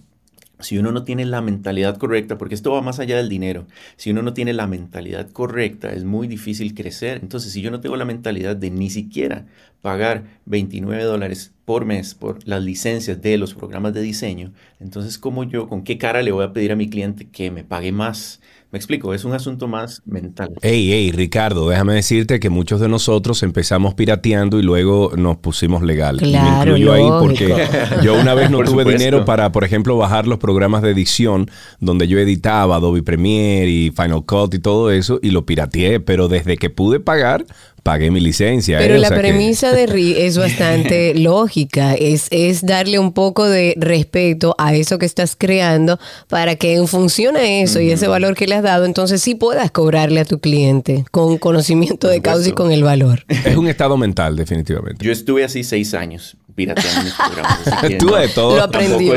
si 0.60 0.78
uno 0.78 0.92
no 0.92 1.04
tiene 1.04 1.26
la 1.26 1.42
mentalidad 1.42 1.98
correcta, 1.98 2.38
porque 2.38 2.56
esto 2.56 2.72
va 2.72 2.82
más 2.82 3.00
allá 3.00 3.18
del 3.18 3.30
dinero, 3.30 3.66
si 3.96 4.12
uno 4.12 4.22
no 4.22 4.34
tiene 4.34 4.54
la 4.54 4.68
mentalidad 4.68 5.30
correcta, 5.32 5.92
es 5.92 6.04
muy 6.04 6.28
difícil 6.28 6.74
crecer. 6.74 7.20
Entonces, 7.22 7.54
si 7.54 7.62
yo 7.62 7.72
no 7.72 7.82
tengo 7.82 7.96
la 7.98 8.06
mentalidad 8.06 8.56
de 8.56 8.70
ni 8.72 8.90
siquiera 8.90 9.46
pagar 9.82 10.26
29 10.46 11.04
dólares 11.04 11.54
por 11.66 11.86
mes 11.86 12.14
por 12.16 12.46
las 12.48 12.64
licencias 12.64 13.22
de 13.22 13.38
los 13.38 13.54
programas 13.54 13.94
de 13.94 14.02
diseño, 14.02 14.54
entonces, 14.80 15.18
¿cómo 15.18 15.44
yo, 15.44 15.68
con 15.68 15.84
qué 15.84 15.98
cara 15.98 16.22
le 16.22 16.32
voy 16.32 16.44
a 16.46 16.54
pedir 16.54 16.72
a 16.72 16.76
mi 16.76 16.90
cliente 16.90 17.30
que 17.30 17.52
me 17.52 17.64
pague 17.64 17.92
más? 17.92 18.42
Me 18.72 18.78
explico, 18.78 19.16
es 19.16 19.26
un 19.26 19.34
asunto 19.34 19.68
más 19.68 20.04
mental. 20.06 20.54
Ey, 20.62 20.92
ey, 20.92 21.12
Ricardo, 21.12 21.70
déjame 21.70 21.96
decirte 21.96 22.40
que 22.40 22.52
muchos 22.52 22.80
de 22.80 22.88
nosotros 22.88 23.42
empezamos 23.42 23.96
pirateando 23.96 24.60
y 24.60 24.62
luego 24.62 25.12
nos 25.18 25.38
pusimos 25.38 25.82
legal. 25.82 26.18
Claro, 26.18 26.78
y 26.78 26.84
me 26.84 26.92
ahí 26.92 27.10
porque 27.20 27.56
yo 28.04 28.14
una 28.14 28.36
vez 28.36 28.52
no 28.52 28.60
tuve 28.64 28.86
dinero 28.86 29.26
para, 29.26 29.52
por 29.52 29.64
ejemplo, 29.64 29.98
bajar 29.98 30.28
los 30.28 30.38
programas 30.38 30.84
de 30.84 30.92
edición 30.92 31.50
donde 31.80 32.08
yo 32.08 32.20
editaba 32.20 32.76
Adobe 32.76 33.02
Premiere 33.02 33.72
y 33.72 33.90
Final 33.90 34.24
Cut 34.24 34.54
y 34.54 34.60
todo 34.60 34.92
eso 34.92 35.20
y 35.24 35.32
lo 35.32 35.48
pirateé, 35.48 36.00
pero 36.00 36.28
desde 36.28 36.58
que 36.58 36.70
pude 36.70 37.00
pagar, 37.00 37.46
pagué 37.84 38.12
mi 38.12 38.20
licencia. 38.20 38.78
Pero 38.78 38.96
¿eh? 38.96 39.00
la 39.00 39.10
premisa 39.10 39.72
de 39.72 39.86
RI 39.88 40.16
es 40.18 40.38
bastante 40.38 41.14
lógica, 41.16 41.94
es, 41.94 42.28
es 42.32 42.66
darle 42.66 43.00
un 43.00 43.14
poco 43.14 43.48
de 43.48 43.76
respeto 43.78 44.56
a 44.58 44.76
eso 44.76 44.98
que 45.00 45.06
estás 45.06 45.36
creando 45.38 46.00
para 46.28 46.56
que 46.56 46.76
en 46.76 46.88
función 46.88 47.38
a 47.38 47.44
eso 47.44 47.80
y 47.80 47.92
ese 47.92 48.08
valor 48.08 48.36
que 48.36 48.48
le 48.48 48.56
has 48.56 48.64
dado, 48.64 48.86
entonces 48.86 49.22
sí 49.22 49.36
puedas 49.36 49.72
cobrarle 49.72 50.20
a 50.22 50.26
tu 50.26 50.40
cliente 50.40 51.06
con 51.12 51.38
conocimiento 51.38 52.08
de 52.08 52.22
causa 52.22 52.50
y 52.50 52.52
con 52.54 52.72
el 52.72 52.84
valor. 52.84 53.26
Es 53.28 53.56
un 53.56 53.68
estado 53.68 53.98
mental, 53.98 54.36
definitivamente. 54.36 55.06
Yo 55.06 55.12
estuve 55.12 55.44
así 55.44 55.64
seis 55.64 55.94
años 55.94 56.38
pirateando 56.60 57.04
mis 57.04 57.14
programas. 57.14 57.98
Tú 58.00 58.14
de 58.14 58.28
todo. 58.30 58.58
Lo 58.58 58.64
aprendió. 58.64 59.14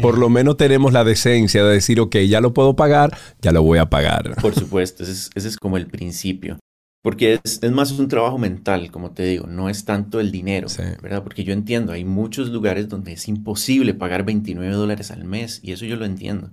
Por 0.00 0.18
lo 0.18 0.28
menos 0.28 0.56
tenemos 0.56 0.92
la 0.92 1.02
decencia 1.02 1.64
de 1.64 1.74
decir, 1.74 1.98
ok, 2.00 2.16
ya 2.28 2.40
lo 2.40 2.54
puedo 2.54 2.76
pagar, 2.76 3.16
ya 3.40 3.50
lo 3.50 3.62
voy 3.62 3.78
a 3.78 3.86
pagar. 3.86 4.36
Por 4.40 4.54
supuesto, 4.54 5.02
ese 5.02 5.12
es, 5.12 5.30
ese 5.34 5.48
es 5.48 5.56
como 5.56 5.76
el 5.76 5.88
principio. 5.88 6.58
Porque 7.02 7.40
es, 7.42 7.60
es, 7.62 7.72
más 7.72 7.90
un 7.92 8.08
trabajo 8.08 8.38
mental, 8.38 8.90
como 8.92 9.10
te 9.10 9.24
digo, 9.24 9.46
no 9.48 9.68
es 9.68 9.84
tanto 9.84 10.20
el 10.20 10.30
dinero, 10.30 10.68
¿verdad? 11.02 11.24
Porque 11.24 11.42
yo 11.42 11.52
entiendo, 11.52 11.92
hay 11.92 12.04
muchos 12.04 12.48
lugares 12.50 12.88
donde 12.88 13.12
es 13.14 13.26
imposible 13.28 13.92
pagar 13.92 14.24
29 14.24 14.72
dólares 14.74 15.10
al 15.10 15.24
mes 15.24 15.60
y 15.64 15.72
eso 15.72 15.84
yo 15.84 15.96
lo 15.96 16.04
entiendo 16.04 16.50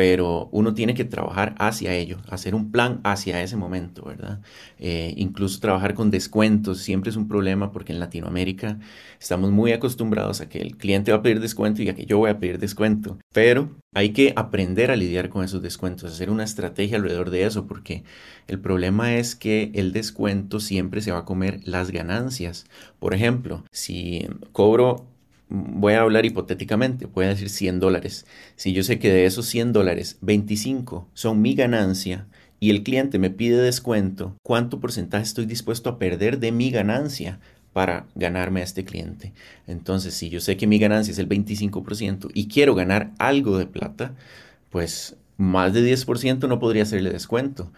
pero 0.00 0.48
uno 0.50 0.72
tiene 0.72 0.94
que 0.94 1.04
trabajar 1.04 1.54
hacia 1.58 1.92
ello, 1.92 2.16
hacer 2.30 2.54
un 2.54 2.70
plan 2.70 3.02
hacia 3.04 3.42
ese 3.42 3.58
momento, 3.58 4.02
¿verdad? 4.06 4.40
Eh, 4.78 5.12
incluso 5.18 5.60
trabajar 5.60 5.92
con 5.92 6.10
descuentos 6.10 6.78
siempre 6.78 7.10
es 7.10 7.16
un 7.16 7.28
problema 7.28 7.70
porque 7.70 7.92
en 7.92 8.00
Latinoamérica 8.00 8.78
estamos 9.20 9.50
muy 9.50 9.72
acostumbrados 9.72 10.40
a 10.40 10.48
que 10.48 10.62
el 10.62 10.78
cliente 10.78 11.12
va 11.12 11.18
a 11.18 11.22
pedir 11.22 11.38
descuento 11.38 11.82
y 11.82 11.90
a 11.90 11.94
que 11.94 12.06
yo 12.06 12.16
voy 12.16 12.30
a 12.30 12.38
pedir 12.38 12.58
descuento, 12.58 13.18
pero 13.34 13.76
hay 13.92 14.14
que 14.14 14.32
aprender 14.36 14.90
a 14.90 14.96
lidiar 14.96 15.28
con 15.28 15.44
esos 15.44 15.60
descuentos, 15.60 16.10
hacer 16.10 16.30
una 16.30 16.44
estrategia 16.44 16.96
alrededor 16.96 17.28
de 17.28 17.44
eso, 17.44 17.66
porque 17.66 18.02
el 18.46 18.58
problema 18.58 19.16
es 19.16 19.36
que 19.36 19.70
el 19.74 19.92
descuento 19.92 20.60
siempre 20.60 21.02
se 21.02 21.12
va 21.12 21.18
a 21.18 21.24
comer 21.26 21.60
las 21.64 21.90
ganancias. 21.90 22.64
Por 22.98 23.12
ejemplo, 23.12 23.64
si 23.70 24.26
cobro 24.52 25.09
voy 25.50 25.94
a 25.94 26.00
hablar 26.00 26.24
hipotéticamente, 26.24 27.06
voy 27.06 27.26
a 27.26 27.28
decir 27.28 27.50
100 27.50 27.80
dólares. 27.80 28.26
Si 28.56 28.72
yo 28.72 28.82
sé 28.82 28.98
que 28.98 29.12
de 29.12 29.26
esos 29.26 29.46
100 29.46 29.72
dólares, 29.72 30.16
25 30.22 31.08
son 31.12 31.42
mi 31.42 31.54
ganancia 31.54 32.26
y 32.60 32.70
el 32.70 32.82
cliente 32.82 33.18
me 33.18 33.30
pide 33.30 33.60
descuento, 33.60 34.36
¿cuánto 34.42 34.80
porcentaje 34.80 35.24
estoy 35.24 35.46
dispuesto 35.46 35.90
a 35.90 35.98
perder 35.98 36.38
de 36.38 36.52
mi 36.52 36.70
ganancia? 36.70 37.40
para 37.72 38.06
ganarme 38.16 38.60
a 38.60 38.64
este 38.64 38.84
cliente. 38.84 39.32
Entonces, 39.68 40.14
si 40.14 40.28
yo 40.28 40.40
sé 40.40 40.56
que 40.56 40.66
mi 40.66 40.80
ganancia 40.80 41.12
es 41.12 41.18
el 41.18 41.28
25% 41.28 42.28
y 42.34 42.48
quiero 42.48 42.74
ganar 42.74 43.12
algo 43.18 43.58
de 43.58 43.66
plata, 43.66 44.14
pues 44.70 45.16
más 45.36 45.72
de 45.72 45.82
10% 45.82 46.48
no 46.48 46.58
podría 46.58 46.82
hacerle 46.82 47.10
descuento 47.10 47.72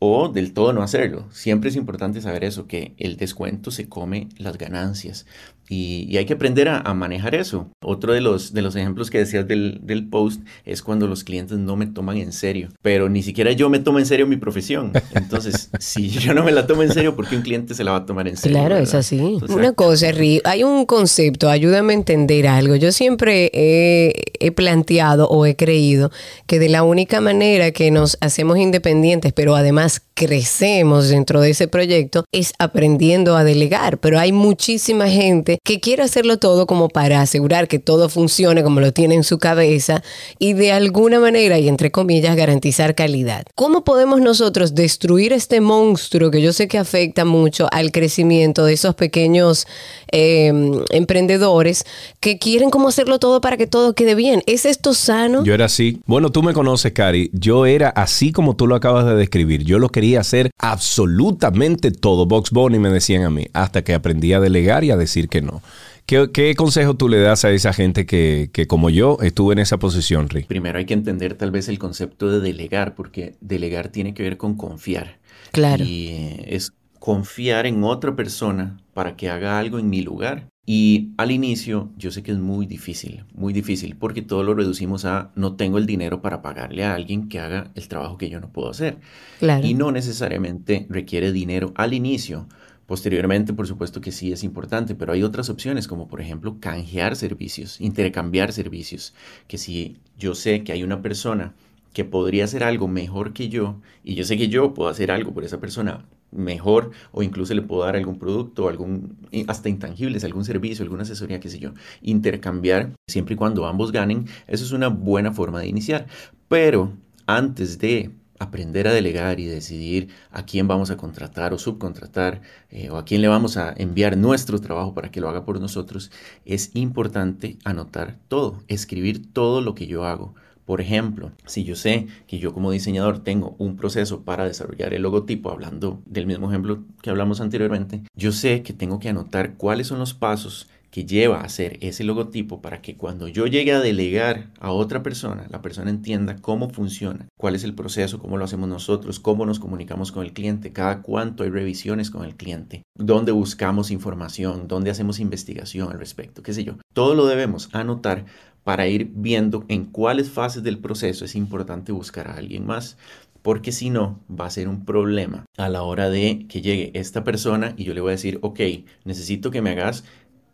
o 0.00 0.28
del 0.28 0.52
todo 0.52 0.72
no 0.72 0.82
hacerlo. 0.82 1.26
Siempre 1.30 1.70
es 1.70 1.76
importante 1.76 2.20
saber 2.20 2.44
eso, 2.44 2.66
que 2.66 2.94
el 2.98 3.16
descuento 3.16 3.70
se 3.70 3.88
come 3.88 4.28
las 4.38 4.58
ganancias. 4.58 5.26
Y, 5.70 6.16
hay 6.16 6.24
que 6.24 6.32
aprender 6.32 6.68
a, 6.68 6.82
manejar 6.94 7.34
eso. 7.34 7.70
Otro 7.82 8.14
de 8.14 8.20
los, 8.20 8.54
de 8.54 8.62
los 8.62 8.74
ejemplos 8.74 9.10
que 9.10 9.18
decías 9.18 9.46
del, 9.46 9.80
del, 9.82 10.08
post 10.08 10.40
es 10.64 10.82
cuando 10.82 11.06
los 11.06 11.24
clientes 11.24 11.58
no 11.58 11.76
me 11.76 11.86
toman 11.86 12.16
en 12.16 12.32
serio. 12.32 12.68
Pero 12.80 13.08
ni 13.08 13.22
siquiera 13.22 13.52
yo 13.52 13.68
me 13.68 13.78
tomo 13.78 13.98
en 13.98 14.06
serio 14.06 14.26
mi 14.26 14.36
profesión. 14.36 14.92
Entonces, 15.14 15.70
si 15.78 16.08
yo 16.08 16.32
no 16.32 16.42
me 16.42 16.52
la 16.52 16.66
tomo 16.66 16.82
en 16.82 16.92
serio, 16.92 17.14
¿por 17.14 17.28
qué 17.28 17.36
un 17.36 17.42
cliente 17.42 17.74
se 17.74 17.84
la 17.84 17.92
va 17.92 17.98
a 17.98 18.06
tomar 18.06 18.26
en 18.26 18.36
serio? 18.36 18.58
Claro, 18.58 18.78
es 18.78 18.94
así. 18.94 19.38
Una 19.48 19.72
cosa, 19.72 20.10
Ri, 20.10 20.40
hay 20.44 20.64
un 20.64 20.86
concepto, 20.86 21.50
ayúdame 21.50 21.92
a 21.92 21.96
entender 21.96 22.48
algo. 22.48 22.74
Yo 22.76 22.90
siempre 22.90 23.50
he, 23.52 24.14
he 24.40 24.50
planteado 24.50 25.28
o 25.28 25.44
he 25.44 25.54
creído 25.54 26.10
que 26.46 26.58
de 26.58 26.70
la 26.70 26.82
única 26.82 27.20
manera 27.20 27.70
que 27.72 27.90
nos 27.90 28.16
hacemos 28.22 28.58
independientes, 28.58 29.34
pero 29.34 29.54
además 29.54 29.87
crecemos 30.14 31.08
dentro 31.08 31.40
de 31.40 31.50
ese 31.50 31.68
proyecto, 31.68 32.24
es 32.32 32.52
aprendiendo 32.58 33.36
a 33.36 33.44
delegar. 33.44 33.98
Pero 33.98 34.18
hay 34.18 34.32
muchísima 34.32 35.08
gente 35.08 35.58
que 35.64 35.80
quiere 35.80 36.02
hacerlo 36.02 36.38
todo 36.38 36.66
como 36.66 36.88
para 36.88 37.20
asegurar 37.20 37.68
que 37.68 37.78
todo 37.78 38.08
funcione 38.08 38.62
como 38.62 38.80
lo 38.80 38.92
tiene 38.92 39.14
en 39.14 39.24
su 39.24 39.38
cabeza 39.38 40.02
y 40.38 40.54
de 40.54 40.72
alguna 40.72 41.20
manera 41.20 41.58
y 41.58 41.68
entre 41.68 41.90
comillas 41.90 42.36
garantizar 42.36 42.94
calidad. 42.94 43.44
¿Cómo 43.54 43.84
podemos 43.84 44.20
nosotros 44.20 44.74
destruir 44.74 45.32
este 45.32 45.60
monstruo 45.60 46.30
que 46.30 46.42
yo 46.42 46.52
sé 46.52 46.68
que 46.68 46.78
afecta 46.78 47.24
mucho 47.24 47.68
al 47.70 47.92
crecimiento 47.92 48.64
de 48.64 48.72
esos 48.72 48.94
pequeños 48.94 49.66
em, 50.08 50.82
emprendedores 50.90 51.84
que 52.20 52.38
quieren 52.38 52.70
como 52.70 52.88
hacerlo 52.88 53.18
todo 53.18 53.40
para 53.40 53.56
que 53.56 53.66
todo 53.66 53.94
quede 53.94 54.14
bien? 54.14 54.42
¿Es 54.46 54.64
esto 54.64 54.94
sano? 54.94 55.44
Yo 55.44 55.54
era 55.54 55.66
así. 55.66 56.00
Bueno, 56.06 56.30
tú 56.30 56.42
me 56.42 56.52
conoces, 56.52 56.92
Cari. 56.92 57.30
Yo 57.32 57.66
era 57.66 57.88
así 57.90 58.32
como 58.32 58.56
tú 58.56 58.66
lo 58.66 58.74
acabas 58.74 59.06
de 59.06 59.14
describir. 59.14 59.64
Yo 59.64 59.77
lo 59.78 59.88
quería 59.88 60.20
hacer 60.20 60.50
absolutamente 60.58 61.90
todo. 61.90 62.26
Box 62.26 62.50
Bunny 62.50 62.78
me 62.78 62.90
decían 62.90 63.24
a 63.24 63.30
mí, 63.30 63.46
hasta 63.52 63.82
que 63.82 63.94
aprendí 63.94 64.32
a 64.32 64.40
delegar 64.40 64.84
y 64.84 64.90
a 64.90 64.96
decir 64.96 65.28
que 65.28 65.42
no. 65.42 65.62
¿Qué, 66.08 66.54
consejo 66.56 66.94
tú 66.94 67.06
le 67.06 67.18
das 67.18 67.44
a 67.44 67.50
esa 67.50 67.74
gente 67.74 68.06
que, 68.06 68.66
como 68.66 68.88
yo 68.88 69.18
estuve 69.20 69.52
en 69.52 69.58
esa 69.58 69.78
posición, 69.78 70.30
Rick? 70.30 70.46
Primero 70.46 70.78
hay 70.78 70.86
que 70.86 70.94
entender 70.94 71.34
tal 71.34 71.50
vez 71.50 71.68
el 71.68 71.78
concepto 71.78 72.30
de 72.30 72.40
delegar, 72.40 72.94
porque 72.94 73.34
delegar 73.42 73.88
tiene 73.88 74.14
que 74.14 74.22
ver 74.22 74.38
con 74.38 74.56
confiar. 74.56 75.18
Claro. 75.52 75.84
Y 75.84 76.40
es 76.46 76.72
confiar 76.98 77.66
en 77.66 77.84
otra 77.84 78.16
persona 78.16 78.78
para 78.94 79.16
que 79.16 79.28
haga 79.28 79.58
algo 79.58 79.78
en 79.78 79.90
mi 79.90 80.00
lugar. 80.00 80.48
Y 80.70 81.12
al 81.16 81.30
inicio 81.30 81.88
yo 81.96 82.10
sé 82.10 82.22
que 82.22 82.30
es 82.30 82.36
muy 82.36 82.66
difícil, 82.66 83.24
muy 83.32 83.54
difícil, 83.54 83.96
porque 83.96 84.20
todo 84.20 84.42
lo 84.42 84.52
reducimos 84.52 85.06
a 85.06 85.32
no 85.34 85.56
tengo 85.56 85.78
el 85.78 85.86
dinero 85.86 86.20
para 86.20 86.42
pagarle 86.42 86.84
a 86.84 86.92
alguien 86.92 87.30
que 87.30 87.40
haga 87.40 87.70
el 87.74 87.88
trabajo 87.88 88.18
que 88.18 88.28
yo 88.28 88.38
no 88.38 88.52
puedo 88.52 88.68
hacer. 88.68 88.98
Claro. 89.38 89.66
Y 89.66 89.72
no 89.72 89.92
necesariamente 89.92 90.86
requiere 90.90 91.32
dinero 91.32 91.72
al 91.74 91.94
inicio. 91.94 92.48
Posteriormente, 92.84 93.54
por 93.54 93.66
supuesto 93.66 94.02
que 94.02 94.12
sí 94.12 94.30
es 94.30 94.44
importante, 94.44 94.94
pero 94.94 95.14
hay 95.14 95.22
otras 95.22 95.48
opciones 95.48 95.88
como 95.88 96.06
por 96.06 96.20
ejemplo 96.20 96.58
canjear 96.60 97.16
servicios, 97.16 97.80
intercambiar 97.80 98.52
servicios, 98.52 99.14
que 99.46 99.56
si 99.56 99.96
yo 100.18 100.34
sé 100.34 100.64
que 100.64 100.72
hay 100.72 100.82
una 100.82 101.00
persona 101.00 101.54
que 101.94 102.04
podría 102.04 102.44
hacer 102.44 102.62
algo 102.62 102.88
mejor 102.88 103.32
que 103.32 103.48
yo 103.48 103.80
y 104.04 104.16
yo 104.16 104.24
sé 104.24 104.36
que 104.36 104.48
yo 104.48 104.74
puedo 104.74 104.90
hacer 104.90 105.12
algo 105.12 105.32
por 105.32 105.44
esa 105.44 105.60
persona 105.60 106.04
mejor 106.30 106.90
o 107.12 107.22
incluso 107.22 107.54
le 107.54 107.62
puedo 107.62 107.84
dar 107.84 107.96
algún 107.96 108.18
producto, 108.18 108.68
algún 108.68 109.16
hasta 109.46 109.68
intangibles, 109.68 110.24
algún 110.24 110.44
servicio, 110.44 110.82
alguna 110.82 111.02
asesoría, 111.02 111.40
qué 111.40 111.48
sé 111.48 111.58
yo, 111.58 111.72
intercambiar 112.02 112.92
siempre 113.06 113.34
y 113.34 113.36
cuando 113.36 113.66
ambos 113.66 113.92
ganen, 113.92 114.26
eso 114.46 114.64
es 114.64 114.72
una 114.72 114.88
buena 114.88 115.32
forma 115.32 115.60
de 115.60 115.68
iniciar. 115.68 116.06
Pero 116.48 116.92
antes 117.26 117.78
de 117.78 118.10
aprender 118.38 118.86
a 118.88 118.92
delegar 118.92 119.40
y 119.40 119.46
decidir 119.46 120.08
a 120.30 120.44
quién 120.44 120.68
vamos 120.68 120.90
a 120.90 120.96
contratar 120.96 121.52
o 121.52 121.58
subcontratar 121.58 122.40
eh, 122.70 122.90
o 122.90 122.96
a 122.96 123.04
quién 123.04 123.20
le 123.20 123.28
vamos 123.28 123.56
a 123.56 123.74
enviar 123.76 124.16
nuestro 124.16 124.60
trabajo 124.60 124.94
para 124.94 125.10
que 125.10 125.20
lo 125.20 125.28
haga 125.28 125.44
por 125.44 125.60
nosotros, 125.60 126.10
es 126.44 126.70
importante 126.74 127.58
anotar 127.64 128.18
todo, 128.28 128.62
escribir 128.68 129.32
todo 129.32 129.60
lo 129.60 129.74
que 129.74 129.86
yo 129.86 130.04
hago. 130.04 130.34
Por 130.68 130.82
ejemplo, 130.82 131.32
si 131.46 131.64
yo 131.64 131.74
sé 131.76 132.08
que 132.26 132.38
yo 132.38 132.52
como 132.52 132.70
diseñador 132.70 133.20
tengo 133.20 133.56
un 133.56 133.76
proceso 133.76 134.20
para 134.24 134.44
desarrollar 134.44 134.92
el 134.92 135.00
logotipo, 135.00 135.50
hablando 135.50 136.02
del 136.04 136.26
mismo 136.26 136.50
ejemplo 136.50 136.84
que 137.00 137.08
hablamos 137.08 137.40
anteriormente, 137.40 138.02
yo 138.14 138.32
sé 138.32 138.62
que 138.62 138.74
tengo 138.74 138.98
que 138.98 139.08
anotar 139.08 139.54
cuáles 139.54 139.86
son 139.86 139.98
los 139.98 140.12
pasos 140.12 140.68
que 140.90 141.04
lleva 141.04 141.38
a 141.38 141.44
hacer 141.44 141.78
ese 141.80 142.04
logotipo 142.04 142.60
para 142.60 142.80
que 142.80 142.96
cuando 142.96 143.28
yo 143.28 143.46
llegue 143.46 143.72
a 143.72 143.80
delegar 143.80 144.50
a 144.58 144.72
otra 144.72 145.02
persona, 145.02 145.46
la 145.50 145.62
persona 145.62 145.90
entienda 145.90 146.36
cómo 146.36 146.70
funciona, 146.70 147.28
cuál 147.38 147.54
es 147.54 147.64
el 147.64 147.74
proceso, 147.74 148.18
cómo 148.18 148.36
lo 148.36 148.44
hacemos 148.44 148.68
nosotros, 148.68 149.20
cómo 149.20 149.44
nos 149.46 149.60
comunicamos 149.60 150.12
con 150.12 150.24
el 150.24 150.32
cliente, 150.32 150.72
cada 150.72 151.02
cuánto 151.02 151.44
hay 151.44 151.50
revisiones 151.50 152.10
con 152.10 152.24
el 152.24 152.36
cliente, 152.36 152.82
dónde 152.94 153.32
buscamos 153.32 153.90
información, 153.90 154.68
dónde 154.68 154.90
hacemos 154.90 155.20
investigación 155.20 155.90
al 155.90 155.98
respecto, 155.98 156.42
qué 156.42 156.52
sé 156.52 156.64
yo. 156.64 156.74
Todo 156.94 157.14
lo 157.14 157.26
debemos 157.26 157.68
anotar 157.72 158.24
para 158.64 158.86
ir 158.86 159.10
viendo 159.14 159.64
en 159.68 159.84
cuáles 159.84 160.30
fases 160.30 160.62
del 160.62 160.78
proceso 160.78 161.24
es 161.24 161.34
importante 161.34 161.92
buscar 161.92 162.28
a 162.28 162.36
alguien 162.36 162.66
más 162.66 162.98
porque 163.42 163.72
si 163.72 163.90
no 163.90 164.20
va 164.28 164.46
a 164.46 164.50
ser 164.50 164.68
un 164.68 164.84
problema 164.84 165.46
a 165.56 165.68
la 165.68 165.82
hora 165.82 166.10
de 166.10 166.46
que 166.48 166.60
llegue 166.60 166.90
esta 166.94 167.24
persona 167.24 167.74
y 167.76 167.84
yo 167.84 167.94
le 167.94 168.00
voy 168.00 168.10
a 168.10 168.12
decir, 168.12 168.38
ok, 168.42 168.60
necesito 169.04 169.50
que 169.50 169.62
me 169.62 169.70
hagas 169.70 170.04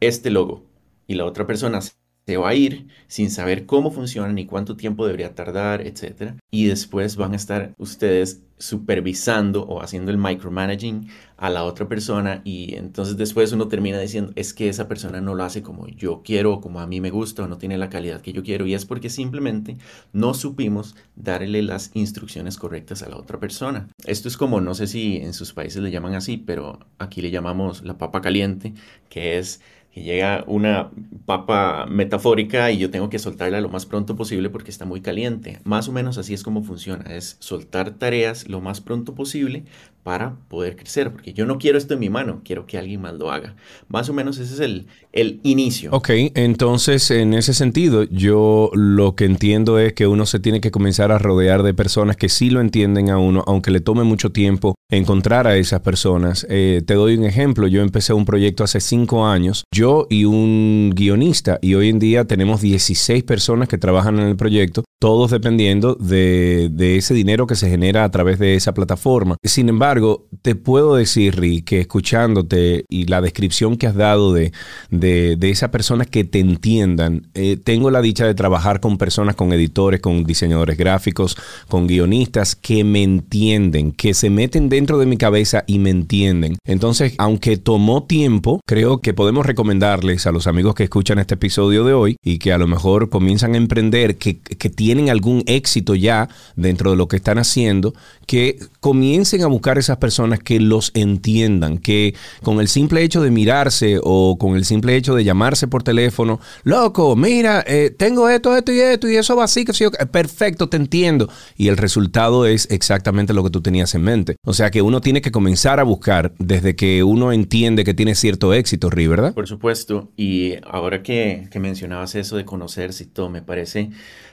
este 0.00 0.30
logo 0.30 0.64
y 1.06 1.14
la 1.14 1.24
otra 1.24 1.46
persona 1.46 1.80
va 2.26 2.50
a 2.50 2.54
ir 2.54 2.88
sin 3.06 3.30
saber 3.30 3.66
cómo 3.66 3.90
funciona 3.90 4.32
ni 4.32 4.46
cuánto 4.46 4.76
tiempo 4.76 5.06
debería 5.06 5.34
tardar, 5.34 5.86
etc. 5.86 6.34
Y 6.50 6.66
después 6.66 7.16
van 7.16 7.32
a 7.32 7.36
estar 7.36 7.74
ustedes 7.78 8.42
supervisando 8.58 9.64
o 9.64 9.82
haciendo 9.82 10.10
el 10.10 10.18
micromanaging 10.18 11.08
a 11.36 11.50
la 11.50 11.64
otra 11.64 11.88
persona 11.88 12.40
y 12.44 12.76
entonces 12.76 13.16
después 13.16 13.52
uno 13.52 13.68
termina 13.68 13.98
diciendo 13.98 14.32
es 14.36 14.54
que 14.54 14.68
esa 14.68 14.86
persona 14.86 15.20
no 15.20 15.34
lo 15.34 15.42
hace 15.42 15.62
como 15.62 15.88
yo 15.88 16.22
quiero 16.24 16.54
o 16.54 16.60
como 16.60 16.80
a 16.80 16.86
mí 16.86 17.00
me 17.00 17.10
gusta 17.10 17.42
o 17.42 17.48
no 17.48 17.58
tiene 17.58 17.76
la 17.76 17.90
calidad 17.90 18.20
que 18.20 18.32
yo 18.32 18.42
quiero 18.42 18.64
y 18.66 18.74
es 18.74 18.86
porque 18.86 19.10
simplemente 19.10 19.76
no 20.12 20.34
supimos 20.34 20.94
darle 21.16 21.62
las 21.62 21.90
instrucciones 21.94 22.56
correctas 22.56 23.02
a 23.02 23.08
la 23.08 23.16
otra 23.16 23.40
persona. 23.40 23.88
Esto 24.06 24.28
es 24.28 24.36
como, 24.36 24.60
no 24.60 24.74
sé 24.74 24.86
si 24.86 25.16
en 25.16 25.34
sus 25.34 25.52
países 25.52 25.82
le 25.82 25.90
llaman 25.90 26.14
así, 26.14 26.36
pero 26.36 26.78
aquí 26.98 27.20
le 27.20 27.30
llamamos 27.30 27.82
la 27.82 27.98
papa 27.98 28.20
caliente, 28.20 28.74
que 29.08 29.38
es 29.38 29.60
que 29.94 30.02
llega 30.02 30.42
una 30.48 30.90
papa 31.24 31.86
metafórica 31.86 32.72
y 32.72 32.78
yo 32.78 32.90
tengo 32.90 33.10
que 33.10 33.20
soltarla 33.20 33.60
lo 33.60 33.68
más 33.68 33.86
pronto 33.86 34.16
posible 34.16 34.50
porque 34.50 34.72
está 34.72 34.84
muy 34.84 35.00
caliente. 35.00 35.60
Más 35.62 35.88
o 35.88 35.92
menos 35.92 36.18
así 36.18 36.34
es 36.34 36.42
como 36.42 36.64
funciona, 36.64 37.14
es 37.14 37.36
soltar 37.38 37.92
tareas 37.92 38.48
lo 38.48 38.60
más 38.60 38.80
pronto 38.80 39.14
posible 39.14 39.62
para 40.04 40.36
poder 40.48 40.76
crecer, 40.76 41.10
porque 41.10 41.32
yo 41.32 41.46
no 41.46 41.58
quiero 41.58 41.78
esto 41.78 41.94
en 41.94 42.00
mi 42.00 42.10
mano, 42.10 42.42
quiero 42.44 42.66
que 42.66 42.78
alguien 42.78 43.00
más 43.00 43.14
lo 43.14 43.32
haga. 43.32 43.56
Más 43.88 44.08
o 44.10 44.12
menos 44.12 44.38
ese 44.38 44.54
es 44.54 44.60
el, 44.60 44.86
el 45.12 45.40
inicio. 45.42 45.90
Ok, 45.92 46.10
entonces 46.34 47.10
en 47.10 47.32
ese 47.32 47.54
sentido 47.54 48.04
yo 48.04 48.70
lo 48.74 49.16
que 49.16 49.24
entiendo 49.24 49.78
es 49.78 49.94
que 49.94 50.06
uno 50.06 50.26
se 50.26 50.38
tiene 50.40 50.60
que 50.60 50.70
comenzar 50.70 51.10
a 51.10 51.18
rodear 51.18 51.62
de 51.62 51.72
personas 51.72 52.16
que 52.16 52.28
sí 52.28 52.50
lo 52.50 52.60
entienden 52.60 53.08
a 53.08 53.18
uno, 53.18 53.42
aunque 53.46 53.70
le 53.70 53.80
tome 53.80 54.04
mucho 54.04 54.30
tiempo 54.30 54.74
encontrar 54.90 55.46
a 55.46 55.56
esas 55.56 55.80
personas. 55.80 56.46
Eh, 56.50 56.82
te 56.86 56.94
doy 56.94 57.16
un 57.16 57.24
ejemplo, 57.24 57.66
yo 57.66 57.82
empecé 57.82 58.12
un 58.12 58.24
proyecto 58.24 58.64
hace 58.64 58.80
cinco 58.80 59.26
años, 59.26 59.64
yo 59.74 60.06
y 60.10 60.24
un 60.24 60.92
guionista. 60.94 61.58
Y 61.62 61.74
hoy 61.74 61.88
en 61.88 61.98
día 61.98 62.26
tenemos 62.26 62.60
16 62.60 63.24
personas 63.24 63.68
que 63.68 63.78
trabajan 63.78 64.18
en 64.18 64.28
el 64.28 64.36
proyecto, 64.36 64.84
todos 65.00 65.30
dependiendo 65.30 65.94
de, 65.94 66.70
ese 66.96 67.14
dinero 67.14 67.46
que 67.46 67.56
se 67.56 67.68
genera 67.68 68.04
a 68.04 68.10
través 68.10 68.38
de 68.38 68.54
esa 68.54 68.74
plataforma. 68.74 69.36
Sin 69.42 69.68
embargo, 69.68 69.93
te 70.42 70.54
puedo 70.54 70.94
decir, 70.94 71.36
Rick, 71.36 71.64
que 71.64 71.80
escuchándote 71.80 72.84
y 72.88 73.06
la 73.06 73.20
descripción 73.20 73.76
que 73.76 73.86
has 73.86 73.94
dado 73.94 74.32
de, 74.32 74.52
de, 74.90 75.50
esas 75.50 75.70
personas 75.70 76.06
que 76.06 76.24
te 76.24 76.40
entiendan, 76.40 77.28
eh, 77.34 77.56
tengo 77.62 77.90
la 77.90 78.00
dicha 78.00 78.26
de 78.26 78.34
trabajar 78.34 78.80
con 78.80 78.98
personas, 78.98 79.36
con 79.36 79.52
editores, 79.52 80.00
con 80.00 80.24
diseñadores 80.24 80.76
gráficos, 80.76 81.36
con 81.68 81.86
guionistas 81.86 82.56
que 82.56 82.84
me 82.84 83.02
entienden, 83.02 83.92
que 83.92 84.14
se 84.14 84.30
meten 84.30 84.68
dentro 84.68 84.98
de 84.98 85.06
mi 85.06 85.16
cabeza 85.16 85.64
y 85.66 85.78
me 85.78 85.90
entienden. 85.90 86.56
Entonces, 86.66 87.14
aunque 87.18 87.56
tomó 87.56 88.04
tiempo, 88.04 88.60
creo 88.66 89.00
que 89.00 89.14
podemos 89.14 89.46
recomendarles 89.46 90.26
a 90.26 90.32
los 90.32 90.46
amigos 90.46 90.74
que 90.74 90.84
escuchan 90.84 91.18
este 91.18 91.34
episodio 91.34 91.84
de 91.84 91.92
hoy 91.92 92.16
y 92.22 92.38
que 92.38 92.52
a 92.52 92.58
lo 92.58 92.66
mejor 92.66 93.10
comienzan 93.10 93.54
a 93.54 93.58
emprender, 93.58 94.16
que, 94.16 94.38
que 94.38 94.70
tienen 94.70 95.10
algún 95.10 95.42
éxito 95.46 95.94
ya 95.94 96.28
dentro 96.56 96.90
de 96.90 96.96
lo 96.96 97.08
que 97.08 97.16
están 97.16 97.38
haciendo, 97.38 97.94
que 98.26 98.58
comiencen 98.80 99.42
a 99.42 99.46
buscar 99.46 99.78
esas 99.84 99.98
personas 99.98 100.40
que 100.40 100.60
los 100.60 100.90
entiendan, 100.94 101.78
que 101.78 102.14
con 102.42 102.60
el 102.60 102.68
simple 102.68 103.02
hecho 103.02 103.22
de 103.22 103.30
mirarse 103.30 103.98
o 104.02 104.36
con 104.38 104.56
el 104.56 104.64
simple 104.64 104.96
hecho 104.96 105.14
de 105.14 105.24
llamarse 105.24 105.68
por 105.68 105.82
teléfono, 105.82 106.40
loco, 106.64 107.16
mira, 107.16 107.64
eh, 107.66 107.94
tengo 107.96 108.28
esto, 108.28 108.56
esto 108.56 108.72
y 108.72 108.80
esto 108.80 109.08
y 109.08 109.16
eso 109.16 109.36
va 109.36 109.44
así, 109.44 109.64
que 109.64 109.72
sí, 109.72 109.84
perfecto, 110.10 110.68
te 110.68 110.76
entiendo. 110.76 111.28
Y 111.56 111.68
el 111.68 111.76
resultado 111.76 112.46
es 112.46 112.66
exactamente 112.70 113.32
lo 113.32 113.44
que 113.44 113.50
tú 113.50 113.60
tenías 113.60 113.94
en 113.94 114.02
mente. 114.02 114.36
O 114.44 114.54
sea 114.54 114.70
que 114.70 114.82
uno 114.82 115.00
tiene 115.00 115.20
que 115.20 115.30
comenzar 115.30 115.80
a 115.80 115.84
buscar 115.84 116.32
desde 116.38 116.76
que 116.76 117.02
uno 117.04 117.32
entiende 117.32 117.84
que 117.84 117.94
tiene 117.94 118.14
cierto 118.14 118.54
éxito, 118.54 118.90
Ri, 118.90 119.06
¿verdad? 119.06 119.34
Por 119.34 119.46
supuesto. 119.46 120.10
Y 120.16 120.54
ahora 120.66 121.02
que, 121.02 121.48
que 121.50 121.60
mencionabas 121.60 122.14
eso 122.14 122.36
de 122.36 122.44
conocerse 122.44 123.04
y 123.04 123.06
todo, 123.06 123.30
me 123.30 123.42
parece 123.42 123.90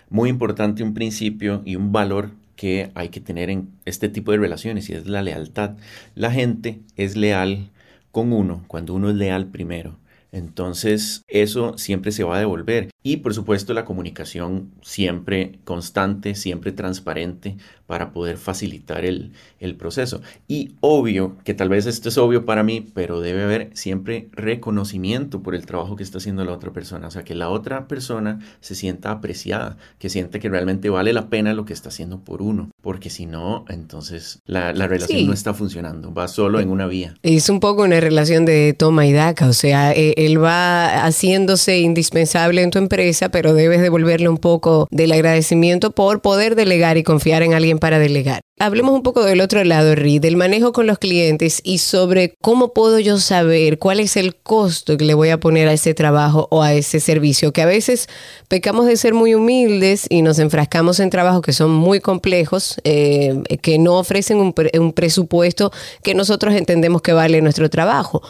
muy 0.09 0.29
importante 0.29 0.83
un 0.83 0.93
principio 0.93 1.61
y 1.65 1.75
un 1.75 1.91
valor 1.91 2.31
que 2.61 2.91
hay 2.93 3.09
que 3.09 3.21
tener 3.21 3.49
en 3.49 3.71
este 3.85 4.07
tipo 4.07 4.31
de 4.31 4.37
relaciones 4.37 4.87
y 4.87 4.93
es 4.93 5.07
la 5.07 5.23
lealtad. 5.23 5.77
La 6.13 6.29
gente 6.29 6.79
es 6.95 7.17
leal 7.17 7.71
con 8.11 8.31
uno 8.31 8.63
cuando 8.67 8.93
uno 8.93 9.09
es 9.09 9.15
leal 9.15 9.47
primero. 9.47 9.97
Entonces, 10.31 11.23
eso 11.27 11.77
siempre 11.77 12.11
se 12.11 12.23
va 12.23 12.37
a 12.37 12.39
devolver. 12.39 12.89
Y 13.03 13.17
por 13.17 13.33
supuesto, 13.33 13.73
la 13.73 13.85
comunicación 13.85 14.71
siempre 14.81 15.59
constante, 15.63 16.35
siempre 16.35 16.71
transparente 16.71 17.57
para 17.87 18.13
poder 18.13 18.37
facilitar 18.37 19.03
el, 19.03 19.33
el, 19.59 19.75
proceso. 19.75 20.21
Y 20.47 20.75
obvio, 20.79 21.35
que 21.43 21.53
tal 21.53 21.67
vez 21.67 21.87
esto 21.87 22.07
es 22.07 22.17
obvio 22.17 22.45
para 22.45 22.63
mí, 22.63 22.87
pero 22.93 23.19
debe 23.19 23.43
haber 23.43 23.69
siempre 23.73 24.29
reconocimiento 24.31 25.43
por 25.43 25.55
el 25.55 25.65
trabajo 25.65 25.97
que 25.97 26.03
está 26.03 26.19
haciendo 26.19 26.45
la 26.45 26.53
otra 26.53 26.71
persona. 26.71 27.07
O 27.07 27.11
sea, 27.11 27.23
que 27.23 27.35
la 27.35 27.49
otra 27.49 27.89
persona 27.89 28.39
se 28.61 28.75
sienta 28.75 29.11
apreciada, 29.11 29.75
que 29.99 30.09
siente 30.09 30.39
que 30.39 30.47
realmente 30.47 30.89
vale 30.89 31.11
la 31.11 31.29
pena 31.29 31.53
lo 31.53 31.65
que 31.65 31.73
está 31.73 31.89
haciendo 31.89 32.23
por 32.23 32.41
uno. 32.41 32.69
Porque 32.81 33.09
si 33.09 33.25
no, 33.25 33.65
entonces 33.67 34.39
la, 34.45 34.71
la 34.71 34.87
relación 34.87 35.27
no 35.27 35.33
está 35.33 35.53
funcionando, 35.53 36.13
va 36.13 36.29
solo 36.29 36.61
en 36.61 36.69
una 36.69 36.87
vía. 36.87 37.15
Es 37.23 37.49
un 37.49 37.59
poco 37.59 37.83
una 37.83 37.99
relación 37.99 38.45
de 38.45 38.73
toma 38.73 39.05
y 39.05 39.11
daca. 39.11 39.49
O 39.49 39.53
sea, 39.53 39.91
eh, 39.91 40.13
él 40.25 40.43
va 40.43 41.05
haciéndose 41.05 41.79
indispensable 41.79 42.61
en 42.61 42.71
tu 42.71 42.77
empresa, 42.77 43.29
pero 43.29 43.53
debes 43.53 43.81
devolverle 43.81 44.29
un 44.29 44.37
poco 44.37 44.87
del 44.91 45.11
agradecimiento 45.11 45.91
por 45.91 46.21
poder 46.21 46.55
delegar 46.55 46.97
y 46.97 47.03
confiar 47.03 47.43
en 47.43 47.53
alguien 47.53 47.79
para 47.79 47.99
delegar. 47.99 48.41
Hablemos 48.59 48.93
un 48.93 49.01
poco 49.01 49.25
del 49.25 49.41
otro 49.41 49.63
lado, 49.63 49.95
Ri, 49.95 50.19
del 50.19 50.37
manejo 50.37 50.71
con 50.71 50.85
los 50.85 50.99
clientes 50.99 51.61
y 51.63 51.79
sobre 51.79 52.35
cómo 52.41 52.73
puedo 52.73 52.99
yo 52.99 53.17
saber 53.17 53.79
cuál 53.79 53.99
es 53.99 54.17
el 54.17 54.35
costo 54.35 54.97
que 54.97 55.05
le 55.05 55.15
voy 55.15 55.29
a 55.29 55.39
poner 55.39 55.67
a 55.67 55.73
ese 55.73 55.95
trabajo 55.95 56.47
o 56.51 56.61
a 56.61 56.73
ese 56.73 56.99
servicio, 56.99 57.53
que 57.53 57.63
a 57.63 57.65
veces 57.65 58.07
pecamos 58.49 58.85
de 58.85 58.97
ser 58.97 59.15
muy 59.15 59.33
humildes 59.33 60.05
y 60.09 60.21
nos 60.21 60.37
enfrascamos 60.37 60.99
en 60.99 61.09
trabajos 61.09 61.41
que 61.41 61.53
son 61.53 61.71
muy 61.71 62.01
complejos, 62.01 62.79
eh, 62.83 63.41
que 63.63 63.79
no 63.79 63.97
ofrecen 63.97 64.37
un, 64.37 64.53
un 64.79 64.93
presupuesto 64.93 65.71
que 66.03 66.13
nosotros 66.13 66.53
entendemos 66.53 67.01
que 67.01 67.13
vale 67.13 67.41
nuestro 67.41 67.67
trabajo. 67.67 68.21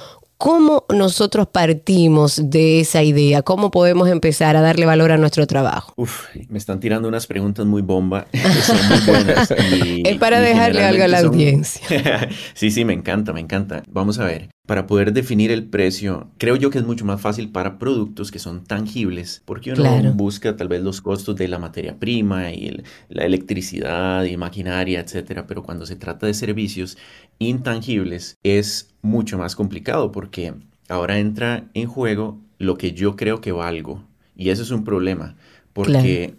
¿Cómo 0.41 0.86
nosotros 0.89 1.45
partimos 1.51 2.50
de 2.50 2.79
esa 2.79 3.03
idea? 3.03 3.43
¿Cómo 3.43 3.69
podemos 3.69 4.10
empezar 4.10 4.55
a 4.55 4.62
darle 4.62 4.88
valor 4.88 5.12
a 5.12 5.17
nuestro 5.17 5.45
trabajo? 5.45 5.93
Uf, 5.98 6.36
me 6.50 6.57
están 6.57 6.79
tirando 6.79 7.07
unas 7.07 7.27
preguntas 7.27 7.67
muy 7.67 7.83
bomba. 7.83 8.25
son 8.63 8.89
muy 8.89 9.00
buenas. 9.05 9.51
es 10.03 10.17
para 10.17 10.39
dejarle 10.39 10.83
algo 10.83 11.03
a 11.03 11.07
la 11.10 11.19
audiencia. 11.19 12.27
sí, 12.55 12.71
sí, 12.71 12.86
me 12.86 12.93
encanta, 12.93 13.33
me 13.33 13.39
encanta. 13.39 13.83
Vamos 13.88 14.17
a 14.17 14.25
ver. 14.25 14.50
Para 14.67 14.87
poder 14.87 15.11
definir 15.11 15.51
el 15.51 15.65
precio, 15.65 16.29
creo 16.37 16.55
yo 16.55 16.69
que 16.69 16.77
es 16.77 16.85
mucho 16.85 17.03
más 17.03 17.19
fácil 17.19 17.49
para 17.51 17.77
productos 17.79 18.31
que 18.31 18.39
son 18.39 18.63
tangibles, 18.63 19.41
porque 19.43 19.73
uno 19.73 20.13
busca 20.13 20.55
tal 20.55 20.67
vez 20.67 20.81
los 20.81 21.01
costos 21.01 21.35
de 21.35 21.47
la 21.47 21.59
materia 21.59 22.00
prima 22.00 22.51
y 22.51 22.81
la 23.09 23.25
electricidad 23.25 24.24
y 24.24 24.37
maquinaria, 24.37 25.00
etcétera, 25.01 25.45
pero 25.47 25.63
cuando 25.63 25.85
se 25.85 25.95
trata 25.95 26.27
de 26.27 26.33
servicios 26.33 26.97
intangibles 27.39 28.37
es 28.43 28.93
mucho 29.01 29.37
más 29.37 29.55
complicado 29.55 30.11
porque 30.11 30.53
ahora 30.89 31.17
entra 31.19 31.69
en 31.74 31.87
juego 31.87 32.39
lo 32.59 32.77
que 32.77 32.93
yo 32.93 33.15
creo 33.15 33.41
que 33.41 33.51
valgo 33.51 34.03
y 34.35 34.51
eso 34.51 34.61
es 34.61 34.71
un 34.71 34.83
problema 34.83 35.35
porque 35.74 36.35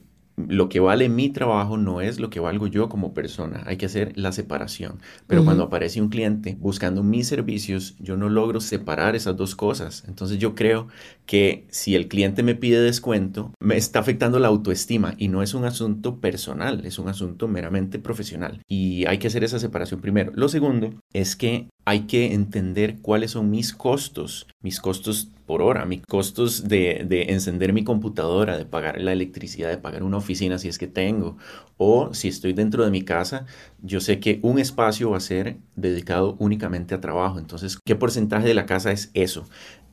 lo 0.48 0.68
que 0.68 0.80
vale 0.80 1.08
mi 1.08 1.28
trabajo 1.30 1.76
no 1.76 2.00
es 2.00 2.20
lo 2.20 2.30
que 2.30 2.40
valgo 2.40 2.66
yo 2.66 2.88
como 2.88 3.14
persona. 3.14 3.62
Hay 3.66 3.76
que 3.76 3.86
hacer 3.86 4.12
la 4.16 4.32
separación. 4.32 4.98
Pero 5.26 5.44
cuando 5.44 5.64
aparece 5.64 6.00
un 6.00 6.08
cliente 6.08 6.56
buscando 6.60 7.02
mis 7.02 7.28
servicios, 7.28 7.96
yo 7.98 8.16
no 8.16 8.28
logro 8.28 8.60
separar 8.60 9.16
esas 9.16 9.36
dos 9.36 9.54
cosas. 9.56 10.04
Entonces 10.06 10.38
yo 10.38 10.54
creo 10.54 10.88
que 11.26 11.66
si 11.70 11.94
el 11.94 12.08
cliente 12.08 12.42
me 12.42 12.54
pide 12.54 12.80
descuento, 12.80 13.52
me 13.60 13.76
está 13.76 14.00
afectando 14.00 14.38
la 14.38 14.48
autoestima 14.48 15.14
y 15.18 15.28
no 15.28 15.42
es 15.42 15.54
un 15.54 15.64
asunto 15.64 16.20
personal, 16.20 16.84
es 16.84 16.98
un 16.98 17.08
asunto 17.08 17.48
meramente 17.48 17.98
profesional. 17.98 18.60
Y 18.68 19.06
hay 19.06 19.18
que 19.18 19.28
hacer 19.28 19.44
esa 19.44 19.58
separación 19.58 20.00
primero. 20.00 20.32
Lo 20.34 20.48
segundo 20.48 20.94
es 21.12 21.36
que 21.36 21.68
hay 21.84 22.02
que 22.02 22.32
entender 22.32 22.98
cuáles 23.00 23.32
son 23.32 23.50
mis 23.50 23.72
costos, 23.72 24.46
mis 24.60 24.80
costos 24.80 25.28
por 25.46 25.62
hora, 25.62 25.84
mis 25.84 26.02
costos 26.06 26.68
de, 26.68 27.04
de, 27.06 27.32
encender 27.32 27.72
mi 27.72 27.82
computadora, 27.84 28.56
de 28.56 28.64
pagar 28.64 29.00
la 29.00 29.12
electricidad, 29.12 29.68
de 29.68 29.78
pagar 29.78 30.02
una 30.04 30.18
oficina 30.18 30.58
si 30.58 30.68
es 30.68 30.78
que 30.78 30.86
tengo, 30.86 31.36
o 31.76 32.14
si 32.14 32.28
estoy 32.28 32.52
dentro 32.52 32.84
de 32.84 32.90
mi 32.90 33.02
casa, 33.02 33.46
yo 33.82 34.00
sé 34.00 34.20
que 34.20 34.38
un 34.42 34.58
espacio 34.58 35.10
va 35.10 35.16
a 35.16 35.20
ser 35.20 35.58
dedicado 35.74 36.36
únicamente 36.38 36.94
a 36.94 37.00
trabajo. 37.00 37.38
Entonces, 37.38 37.78
¿qué 37.84 37.96
porcentaje 37.96 38.46
de 38.46 38.54
la 38.54 38.66
casa 38.66 38.92
es 38.92 39.10
eso? 39.14 39.44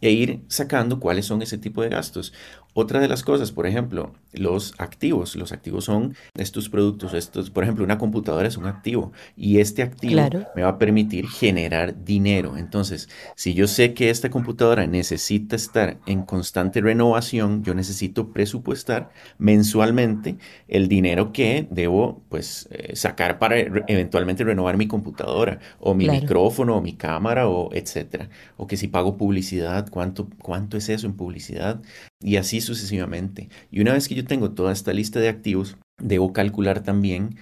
e 0.02 0.12
ir 0.12 0.42
sacando 0.48 1.00
cuáles 1.00 1.26
son 1.26 1.42
ese 1.42 1.58
tipo 1.58 1.82
de 1.82 1.90
gastos. 1.90 2.34
Otra 2.74 3.00
de 3.00 3.08
las 3.08 3.24
cosas, 3.24 3.52
por 3.52 3.68
ejemplo, 3.68 4.14
los 4.32 4.74
activos. 4.78 5.36
Los 5.36 5.52
activos 5.52 5.86
son 5.86 6.16
estos 6.36 6.70
productos. 6.70 7.14
Estos, 7.14 7.50
por 7.50 7.64
ejemplo, 7.64 7.84
una 7.84 7.98
computadora 7.98 8.48
es 8.48 8.58
un 8.58 8.68
activo 8.68 9.12
y 9.36 9.60
este 9.60 9.82
activo 9.82 10.22
me 10.56 10.62
va 10.62 10.70
a 10.70 10.78
permitir 10.78 11.28
generar 11.28 11.79
dinero. 11.88 12.58
Entonces, 12.58 13.10
si 13.36 13.54
yo 13.54 13.68
sé 13.68 13.94
que 13.94 14.10
esta 14.10 14.30
computadora 14.30 14.88
necesita 14.88 15.56
estar 15.56 16.00
en 16.06 16.24
constante 16.24 16.82
renovación, 16.82 17.64
yo 17.64 17.74
necesito 17.74 18.32
presupuestar 18.32 19.10
mensualmente 19.38 20.38
el 20.68 20.88
dinero 20.88 21.32
que 21.32 21.68
debo 21.72 22.24
pues 22.30 22.68
eh, 22.72 22.96
sacar 22.96 23.40
para 23.40 23.60
eventualmente 23.60 24.44
renovar 24.44 24.78
mi 24.78 24.88
computadora 24.88 25.60
o 25.80 25.94
mi 25.94 26.10
micrófono 26.10 26.78
o 26.78 26.82
mi 26.82 26.94
cámara 26.94 27.48
o 27.48 27.74
etcétera. 27.74 28.30
O 28.58 28.68
que 28.68 28.78
si 28.78 28.88
pago 28.88 29.18
publicidad, 29.18 29.90
¿cuánto, 29.90 30.30
cuánto 30.42 30.78
es 30.78 30.90
eso 30.90 31.08
en 31.08 31.14
publicidad? 31.14 31.82
Y 32.22 32.36
así 32.36 32.62
sucesivamente. 32.62 33.50
Y 33.72 33.82
una 33.82 33.94
vez 33.94 34.08
que 34.08 34.16
yo 34.16 34.26
tengo 34.26 34.52
toda 34.52 34.72
esta 34.74 34.94
lista 34.94 35.20
de 35.20 35.30
activos, 35.30 35.78
debo 35.98 36.34
calcular 36.34 36.82
también 36.82 37.38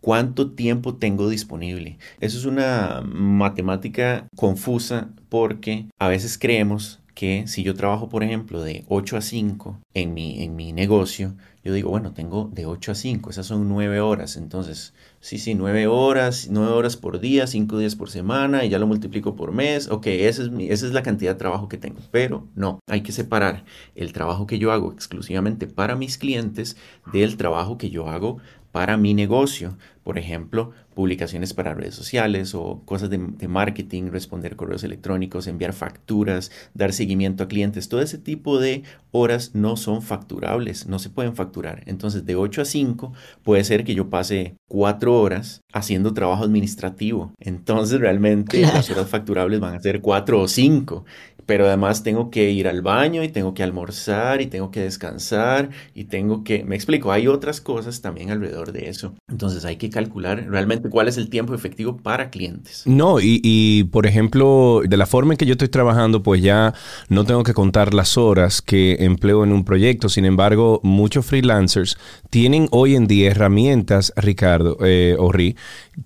cuánto 0.00 0.52
tiempo 0.52 0.96
tengo 0.96 1.28
disponible. 1.28 1.98
Eso 2.20 2.38
es 2.38 2.44
una 2.44 3.02
matemática 3.04 4.26
confusa 4.36 5.10
porque 5.28 5.86
a 5.98 6.08
veces 6.08 6.38
creemos 6.38 7.00
que 7.14 7.46
si 7.46 7.62
yo 7.62 7.74
trabajo, 7.74 8.08
por 8.08 8.22
ejemplo, 8.22 8.62
de 8.62 8.84
8 8.88 9.18
a 9.18 9.20
5 9.20 9.78
en 9.92 10.14
mi, 10.14 10.42
en 10.42 10.56
mi 10.56 10.72
negocio, 10.72 11.34
yo 11.62 11.74
digo, 11.74 11.90
bueno, 11.90 12.14
tengo 12.14 12.48
de 12.50 12.64
8 12.64 12.92
a 12.92 12.94
5, 12.94 13.28
esas 13.28 13.44
son 13.44 13.68
9 13.68 14.00
horas. 14.00 14.36
Entonces, 14.36 14.94
sí, 15.20 15.36
sí, 15.38 15.54
9 15.54 15.86
horas, 15.86 16.48
9 16.50 16.72
horas 16.72 16.96
por 16.96 17.20
día, 17.20 17.46
5 17.46 17.78
días 17.78 17.94
por 17.94 18.08
semana 18.08 18.64
y 18.64 18.70
ya 18.70 18.78
lo 18.78 18.86
multiplico 18.86 19.36
por 19.36 19.52
mes. 19.52 19.88
Ok, 19.90 20.06
esa 20.06 20.44
es, 20.44 20.50
esa 20.58 20.86
es 20.86 20.92
la 20.94 21.02
cantidad 21.02 21.32
de 21.32 21.38
trabajo 21.38 21.68
que 21.68 21.76
tengo. 21.76 22.00
Pero 22.10 22.48
no, 22.54 22.80
hay 22.86 23.02
que 23.02 23.12
separar 23.12 23.64
el 23.94 24.14
trabajo 24.14 24.46
que 24.46 24.58
yo 24.58 24.72
hago 24.72 24.90
exclusivamente 24.90 25.66
para 25.66 25.96
mis 25.96 26.16
clientes 26.16 26.78
del 27.12 27.36
trabajo 27.36 27.76
que 27.76 27.90
yo 27.90 28.08
hago 28.08 28.38
para 28.72 28.96
mi 28.96 29.14
negocio. 29.14 29.76
Por 30.02 30.18
ejemplo, 30.18 30.72
publicaciones 30.94 31.54
para 31.54 31.74
redes 31.74 31.94
sociales 31.94 32.54
o 32.54 32.82
cosas 32.84 33.10
de, 33.10 33.18
marketing, 33.48 34.10
responder 34.10 34.56
correos 34.56 34.82
electrónicos, 34.82 35.46
enviar 35.46 35.72
facturas, 35.72 36.50
dar 36.74 36.92
seguimiento 36.92 37.44
a 37.44 37.48
clientes. 37.48 37.88
Todo 37.88 38.00
ese 38.00 38.18
tipo 38.18 38.58
de 38.58 38.82
horas 39.12 39.54
no 39.54 39.76
son 39.76 40.02
facturables, 40.02 40.86
no 40.86 40.98
se 40.98 41.10
pueden 41.10 41.36
facturar. 41.36 41.82
Entonces, 41.86 42.24
de 42.24 42.34
8 42.34 42.62
a 42.62 42.64
5 42.64 43.12
puede 43.42 43.62
ser 43.62 43.84
que 43.84 43.94
yo 43.94 44.08
pase 44.08 44.56
4 44.68 45.20
horas 45.20 45.60
haciendo 45.72 46.14
trabajo 46.14 46.44
administrativo. 46.44 47.32
Entonces, 47.38 48.00
realmente 48.00 48.62
las 48.62 48.90
horas 48.90 49.08
facturables 49.08 49.60
van 49.60 49.74
a 49.74 49.80
ser 49.80 50.00
4 50.00 50.40
o 50.40 50.48
5 50.48 51.04
pero 51.50 51.66
además 51.66 52.04
tengo 52.04 52.30
que 52.30 52.52
ir 52.52 52.68
al 52.68 52.80
baño 52.80 53.24
y 53.24 53.28
tengo 53.28 53.54
que 53.54 53.64
almorzar 53.64 54.40
y 54.40 54.46
tengo 54.46 54.70
que 54.70 54.82
descansar 54.82 55.70
y 55.96 56.04
tengo 56.04 56.44
que, 56.44 56.62
me 56.62 56.76
explico, 56.76 57.10
hay 57.10 57.26
otras 57.26 57.60
cosas 57.60 58.00
también 58.00 58.30
alrededor 58.30 58.70
de 58.70 58.88
eso. 58.88 59.16
Entonces 59.28 59.64
hay 59.64 59.74
que 59.74 59.90
calcular 59.90 60.46
realmente 60.48 60.88
cuál 60.88 61.08
es 61.08 61.16
el 61.16 61.28
tiempo 61.28 61.52
efectivo 61.52 61.96
para 61.96 62.30
clientes. 62.30 62.84
No, 62.86 63.16
y, 63.20 63.82
por 63.90 64.06
ejemplo, 64.06 64.82
de 64.88 64.96
la 64.96 65.06
forma 65.06 65.32
en 65.32 65.38
que 65.38 65.44
yo 65.44 65.54
estoy 65.54 65.66
trabajando, 65.66 66.22
pues 66.22 66.40
ya 66.40 66.72
no 67.08 67.24
tengo 67.24 67.42
que 67.42 67.52
contar 67.52 67.94
las 67.94 68.16
horas 68.16 68.62
que 68.62 68.98
empleo 69.00 69.42
en 69.42 69.50
un 69.50 69.64
proyecto. 69.64 70.08
Sin 70.08 70.26
embargo, 70.26 70.78
muchos 70.84 71.26
freelancers 71.26 71.98
tienen 72.30 72.68
hoy 72.70 72.94
en 72.94 73.08
día 73.08 73.32
herramientas, 73.32 74.12
Ricardo 74.14 74.78
eh, 74.84 75.16
Ri, 75.32 75.56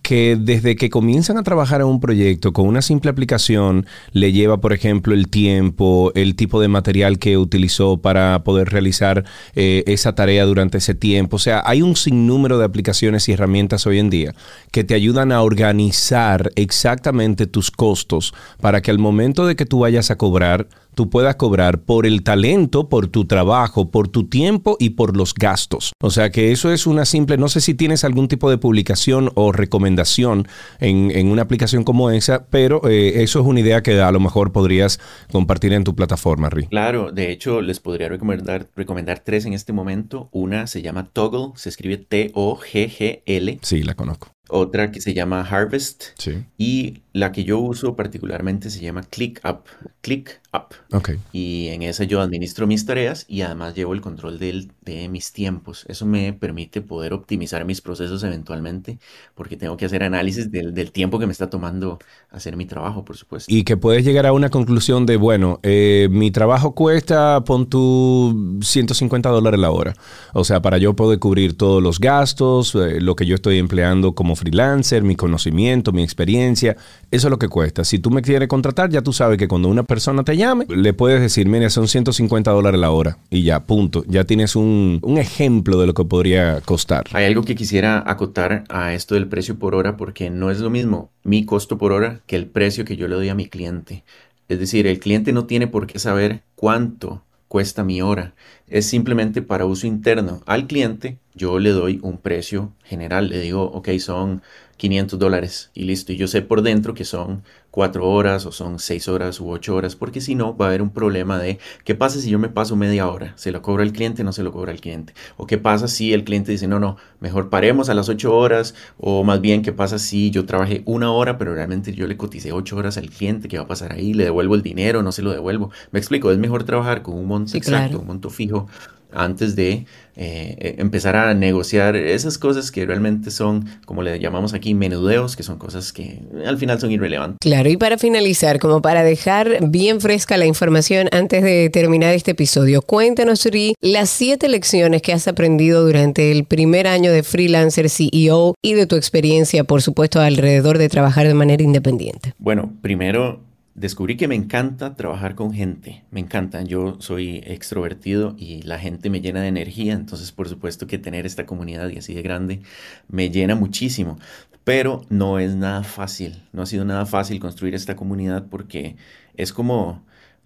que 0.00 0.38
desde 0.40 0.74
que 0.76 0.88
comienzan 0.88 1.36
a 1.36 1.42
trabajar 1.42 1.82
en 1.82 1.86
un 1.86 2.00
proyecto 2.00 2.54
con 2.54 2.66
una 2.66 2.80
simple 2.80 3.10
aplicación 3.10 3.86
le 4.12 4.32
lleva, 4.32 4.56
por 4.56 4.72
ejemplo, 4.72 5.12
el 5.12 5.28
tiempo, 5.34 6.12
el 6.14 6.36
tipo 6.36 6.60
de 6.60 6.68
material 6.68 7.18
que 7.18 7.36
utilizó 7.36 7.96
para 7.96 8.44
poder 8.44 8.68
realizar 8.68 9.24
eh, 9.56 9.82
esa 9.88 10.14
tarea 10.14 10.44
durante 10.44 10.78
ese 10.78 10.94
tiempo. 10.94 11.34
O 11.34 11.38
sea, 11.40 11.60
hay 11.66 11.82
un 11.82 11.96
sinnúmero 11.96 12.56
de 12.56 12.64
aplicaciones 12.64 13.28
y 13.28 13.32
herramientas 13.32 13.84
hoy 13.88 13.98
en 13.98 14.10
día 14.10 14.32
que 14.70 14.84
te 14.84 14.94
ayudan 14.94 15.32
a 15.32 15.42
organizar 15.42 16.52
exactamente 16.54 17.48
tus 17.48 17.72
costos 17.72 18.32
para 18.60 18.80
que 18.80 18.92
al 18.92 19.00
momento 19.00 19.44
de 19.44 19.56
que 19.56 19.66
tú 19.66 19.80
vayas 19.80 20.12
a 20.12 20.18
cobrar, 20.18 20.68
tú 20.94 21.10
puedas 21.10 21.36
cobrar 21.36 21.82
por 21.82 22.06
el 22.06 22.22
talento, 22.22 22.88
por 22.88 23.08
tu 23.08 23.26
trabajo, 23.26 23.90
por 23.90 24.08
tu 24.08 24.24
tiempo 24.24 24.76
y 24.78 24.90
por 24.90 25.16
los 25.16 25.34
gastos. 25.34 25.92
O 26.00 26.10
sea 26.10 26.30
que 26.30 26.52
eso 26.52 26.72
es 26.72 26.86
una 26.86 27.04
simple, 27.04 27.36
no 27.36 27.48
sé 27.48 27.60
si 27.60 27.74
tienes 27.74 28.04
algún 28.04 28.28
tipo 28.28 28.50
de 28.50 28.58
publicación 28.58 29.30
o 29.34 29.52
recomendación 29.52 30.48
en, 30.80 31.28
una 31.30 31.42
aplicación 31.42 31.84
como 31.84 32.10
esa, 32.10 32.46
pero 32.46 32.88
eh, 32.88 33.22
eso 33.22 33.40
es 33.40 33.46
una 33.46 33.60
idea 33.60 33.82
que 33.82 34.00
a 34.00 34.12
lo 34.12 34.20
mejor 34.20 34.52
podrías 34.52 35.00
compartir 35.32 35.72
en 35.72 35.84
tu 35.84 35.94
plataforma, 35.94 36.50
Ri. 36.50 36.66
Claro, 36.66 37.12
de 37.12 37.30
hecho 37.30 37.60
les 37.60 37.80
podría 37.80 38.08
recomendar, 38.08 38.68
recomendar 38.74 39.20
tres 39.20 39.46
en 39.46 39.52
este 39.52 39.72
momento. 39.72 40.28
Una 40.32 40.66
se 40.66 40.82
llama 40.82 41.08
Toggle, 41.12 41.52
se 41.56 41.68
escribe 41.68 41.96
T-O-G-G-L. 41.98 43.58
Sí, 43.62 43.82
la 43.82 43.94
conozco. 43.94 44.33
Otra 44.50 44.92
que 44.92 45.00
se 45.00 45.14
llama 45.14 45.40
Harvest. 45.40 46.04
Sí. 46.18 46.44
Y 46.58 47.02
la 47.14 47.32
que 47.32 47.44
yo 47.44 47.58
uso 47.58 47.96
particularmente 47.96 48.68
se 48.68 48.80
llama 48.80 49.02
ClickUp. 49.02 49.66
ClickUp. 50.02 50.74
Ok. 50.92 51.12
Y 51.32 51.68
en 51.68 51.82
esa 51.82 52.04
yo 52.04 52.20
administro 52.20 52.66
mis 52.66 52.84
tareas 52.84 53.24
y 53.26 53.40
además 53.40 53.74
llevo 53.74 53.94
el 53.94 54.00
control 54.00 54.38
del, 54.38 54.70
de 54.82 55.08
mis 55.08 55.32
tiempos. 55.32 55.86
Eso 55.88 56.04
me 56.04 56.32
permite 56.32 56.82
poder 56.82 57.14
optimizar 57.14 57.64
mis 57.64 57.80
procesos 57.80 58.22
eventualmente 58.22 58.98
porque 59.34 59.56
tengo 59.56 59.76
que 59.76 59.86
hacer 59.86 60.02
análisis 60.02 60.50
del, 60.50 60.74
del 60.74 60.92
tiempo 60.92 61.18
que 61.18 61.26
me 61.26 61.32
está 61.32 61.48
tomando 61.48 61.98
hacer 62.30 62.56
mi 62.56 62.66
trabajo, 62.66 63.04
por 63.04 63.16
supuesto. 63.16 63.52
Y 63.52 63.64
que 63.64 63.76
puedes 63.76 64.04
llegar 64.04 64.26
a 64.26 64.32
una 64.32 64.50
conclusión 64.50 65.06
de, 65.06 65.16
bueno, 65.16 65.60
eh, 65.62 66.08
mi 66.10 66.30
trabajo 66.30 66.74
cuesta, 66.74 67.44
pon 67.44 67.68
tu 67.68 68.58
150 68.60 69.28
dólares 69.30 69.58
la 69.58 69.70
hora. 69.70 69.94
O 70.32 70.44
sea, 70.44 70.60
para 70.60 70.78
yo 70.78 70.94
poder 70.94 71.18
cubrir 71.18 71.56
todos 71.56 71.82
los 71.82 72.00
gastos, 72.00 72.74
eh, 72.74 73.00
lo 73.00 73.16
que 73.16 73.24
yo 73.24 73.36
estoy 73.36 73.58
empleando 73.58 74.14
como 74.14 74.33
freelancer, 74.34 75.02
mi 75.02 75.16
conocimiento, 75.16 75.92
mi 75.92 76.02
experiencia 76.02 76.76
eso 77.10 77.28
es 77.28 77.30
lo 77.30 77.38
que 77.38 77.48
cuesta. 77.48 77.84
Si 77.84 77.98
tú 77.98 78.10
me 78.10 78.22
quieres 78.22 78.48
contratar, 78.48 78.90
ya 78.90 79.02
tú 79.02 79.12
sabes 79.12 79.38
que 79.38 79.48
cuando 79.48 79.68
una 79.68 79.82
persona 79.82 80.24
te 80.24 80.36
llame, 80.36 80.66
le 80.68 80.92
puedes 80.92 81.20
decir, 81.20 81.48
mira, 81.48 81.70
son 81.70 81.88
150 81.88 82.50
dólares 82.50 82.80
la 82.80 82.90
hora. 82.90 83.18
Y 83.30 83.42
ya, 83.42 83.64
punto. 83.64 84.04
Ya 84.08 84.24
tienes 84.24 84.56
un, 84.56 84.98
un 85.02 85.18
ejemplo 85.18 85.78
de 85.78 85.86
lo 85.86 85.94
que 85.94 86.04
podría 86.04 86.60
costar. 86.62 87.04
Hay 87.12 87.24
algo 87.26 87.42
que 87.42 87.54
quisiera 87.54 88.02
acotar 88.06 88.64
a 88.68 88.94
esto 88.94 89.14
del 89.14 89.28
precio 89.28 89.58
por 89.58 89.74
hora, 89.74 89.96
porque 89.96 90.30
no 90.30 90.50
es 90.50 90.60
lo 90.60 90.70
mismo 90.70 91.10
mi 91.22 91.44
costo 91.44 91.78
por 91.78 91.92
hora 91.92 92.20
que 92.26 92.36
el 92.36 92.46
precio 92.46 92.84
que 92.84 92.96
yo 92.96 93.08
le 93.08 93.14
doy 93.14 93.28
a 93.28 93.34
mi 93.34 93.46
cliente. 93.46 94.04
Es 94.48 94.58
decir, 94.58 94.86
el 94.86 94.98
cliente 94.98 95.32
no 95.32 95.44
tiene 95.46 95.66
por 95.66 95.86
qué 95.86 95.98
saber 95.98 96.42
cuánto 96.54 97.22
cuesta 97.54 97.84
mi 97.84 98.02
hora. 98.02 98.34
Es 98.66 98.84
simplemente 98.84 99.40
para 99.40 99.64
uso 99.64 99.86
interno. 99.86 100.42
Al 100.44 100.66
cliente 100.66 101.18
yo 101.34 101.60
le 101.60 101.70
doy 101.70 102.00
un 102.02 102.18
precio 102.18 102.72
general. 102.82 103.28
Le 103.28 103.38
digo, 103.38 103.62
ok, 103.62 103.90
son 104.00 104.42
500 104.76 105.18
dólares 105.18 105.70
y 105.74 105.84
listo. 105.84 106.12
Y 106.12 106.16
yo 106.16 106.26
sé 106.26 106.42
por 106.42 106.62
dentro 106.62 106.94
que 106.94 107.04
son 107.04 107.42
4 107.70 108.08
horas 108.08 108.46
o 108.46 108.52
son 108.52 108.78
6 108.78 109.08
horas 109.08 109.40
u 109.40 109.50
8 109.50 109.74
horas, 109.74 109.96
porque 109.96 110.20
si 110.20 110.34
no 110.34 110.56
va 110.56 110.66
a 110.66 110.68
haber 110.68 110.80
un 110.80 110.90
problema 110.90 111.38
de 111.38 111.58
qué 111.84 111.96
pasa 111.96 112.20
si 112.20 112.30
yo 112.30 112.38
me 112.38 112.48
paso 112.48 112.76
media 112.76 113.08
hora, 113.08 113.32
se 113.36 113.50
lo 113.50 113.62
cobra 113.62 113.82
el 113.82 113.92
cliente, 113.92 114.22
no 114.22 114.32
se 114.32 114.44
lo 114.44 114.52
cobra 114.52 114.70
el 114.70 114.80
cliente. 114.80 115.12
O 115.36 115.46
qué 115.46 115.58
pasa 115.58 115.88
si 115.88 116.12
el 116.12 116.22
cliente 116.22 116.52
dice, 116.52 116.68
no, 116.68 116.78
no, 116.78 116.96
mejor 117.18 117.50
paremos 117.50 117.88
a 117.88 117.94
las 117.94 118.08
8 118.08 118.32
horas, 118.32 118.76
o 118.98 119.24
más 119.24 119.40
bien 119.40 119.62
qué 119.62 119.72
pasa 119.72 119.98
si 119.98 120.30
yo 120.30 120.46
trabajé 120.46 120.82
una 120.84 121.10
hora, 121.10 121.36
pero 121.36 121.54
realmente 121.54 121.92
yo 121.92 122.06
le 122.06 122.16
coticé 122.16 122.52
8 122.52 122.76
horas 122.76 122.96
al 122.96 123.10
cliente, 123.10 123.48
¿qué 123.48 123.56
va 123.58 123.64
a 123.64 123.68
pasar 123.68 123.92
ahí? 123.92 124.14
¿Le 124.14 124.22
devuelvo 124.22 124.54
el 124.54 124.62
dinero? 124.62 125.02
¿No 125.02 125.10
se 125.10 125.22
lo 125.22 125.32
devuelvo? 125.32 125.70
Me 125.90 125.98
explico, 125.98 126.30
es 126.30 126.38
mejor 126.38 126.62
trabajar 126.62 127.02
con 127.02 127.14
un 127.14 127.26
monto 127.26 127.56
exacto, 127.56 127.98
un 127.98 128.06
monto 128.06 128.30
fijo 128.30 128.68
antes 129.14 129.56
de 129.56 129.86
eh, 130.16 130.76
empezar 130.78 131.16
a 131.16 131.34
negociar 131.34 131.96
esas 131.96 132.38
cosas 132.38 132.70
que 132.70 132.86
realmente 132.86 133.30
son, 133.30 133.66
como 133.84 134.02
le 134.02 134.20
llamamos 134.20 134.54
aquí, 134.54 134.72
menudeos, 134.74 135.34
que 135.34 135.42
son 135.42 135.58
cosas 135.58 135.92
que 135.92 136.20
al 136.46 136.56
final 136.56 136.78
son 136.80 136.92
irrelevantes. 136.92 137.38
Claro, 137.40 137.68
y 137.68 137.76
para 137.76 137.98
finalizar, 137.98 138.58
como 138.58 138.80
para 138.80 139.02
dejar 139.02 139.68
bien 139.68 140.00
fresca 140.00 140.36
la 140.36 140.46
información 140.46 141.08
antes 141.12 141.42
de 141.42 141.68
terminar 141.70 142.14
este 142.14 142.32
episodio, 142.32 142.82
cuéntanos, 142.82 143.44
Uri, 143.46 143.74
las 143.80 144.10
siete 144.10 144.48
lecciones 144.48 145.02
que 145.02 145.12
has 145.12 145.26
aprendido 145.26 145.84
durante 145.84 146.30
el 146.30 146.44
primer 146.44 146.86
año 146.86 147.10
de 147.10 147.22
freelancer 147.22 147.90
CEO 147.90 148.54
y 148.62 148.74
de 148.74 148.86
tu 148.86 148.96
experiencia, 148.96 149.64
por 149.64 149.82
supuesto, 149.82 150.20
alrededor 150.20 150.78
de 150.78 150.88
trabajar 150.88 151.26
de 151.26 151.34
manera 151.34 151.62
independiente. 151.62 152.34
Bueno, 152.38 152.72
primero 152.82 153.40
descubrí 153.74 154.16
que 154.16 154.28
me 154.28 154.34
encanta 154.34 154.94
trabajar 154.94 155.34
con 155.34 155.52
gente, 155.52 156.04
me 156.10 156.20
encanta, 156.20 156.62
yo 156.62 156.96
soy 157.00 157.42
extrovertido 157.44 158.34
y 158.38 158.62
la 158.62 158.78
gente 158.78 159.10
me 159.10 159.20
llena 159.20 159.42
de 159.42 159.48
energía, 159.48 159.94
entonces 159.94 160.30
por 160.32 160.48
supuesto 160.48 160.86
que 160.86 160.98
tener 160.98 161.26
esta 161.26 161.44
comunidad 161.46 161.88
y 161.88 161.98
así 161.98 162.14
de 162.14 162.22
grande 162.22 162.62
me 163.08 163.30
llena 163.30 163.56
muchísimo, 163.56 164.18
pero 164.62 165.04
no 165.10 165.38
es 165.38 165.56
nada 165.56 165.82
fácil, 165.82 166.42
no 166.52 166.62
ha 166.62 166.66
sido 166.66 166.84
nada 166.84 167.04
fácil 167.04 167.40
construir 167.40 167.74
esta 167.74 167.96
comunidad 167.96 168.46
porque 168.48 168.96
es 169.36 169.52
como 169.52 170.04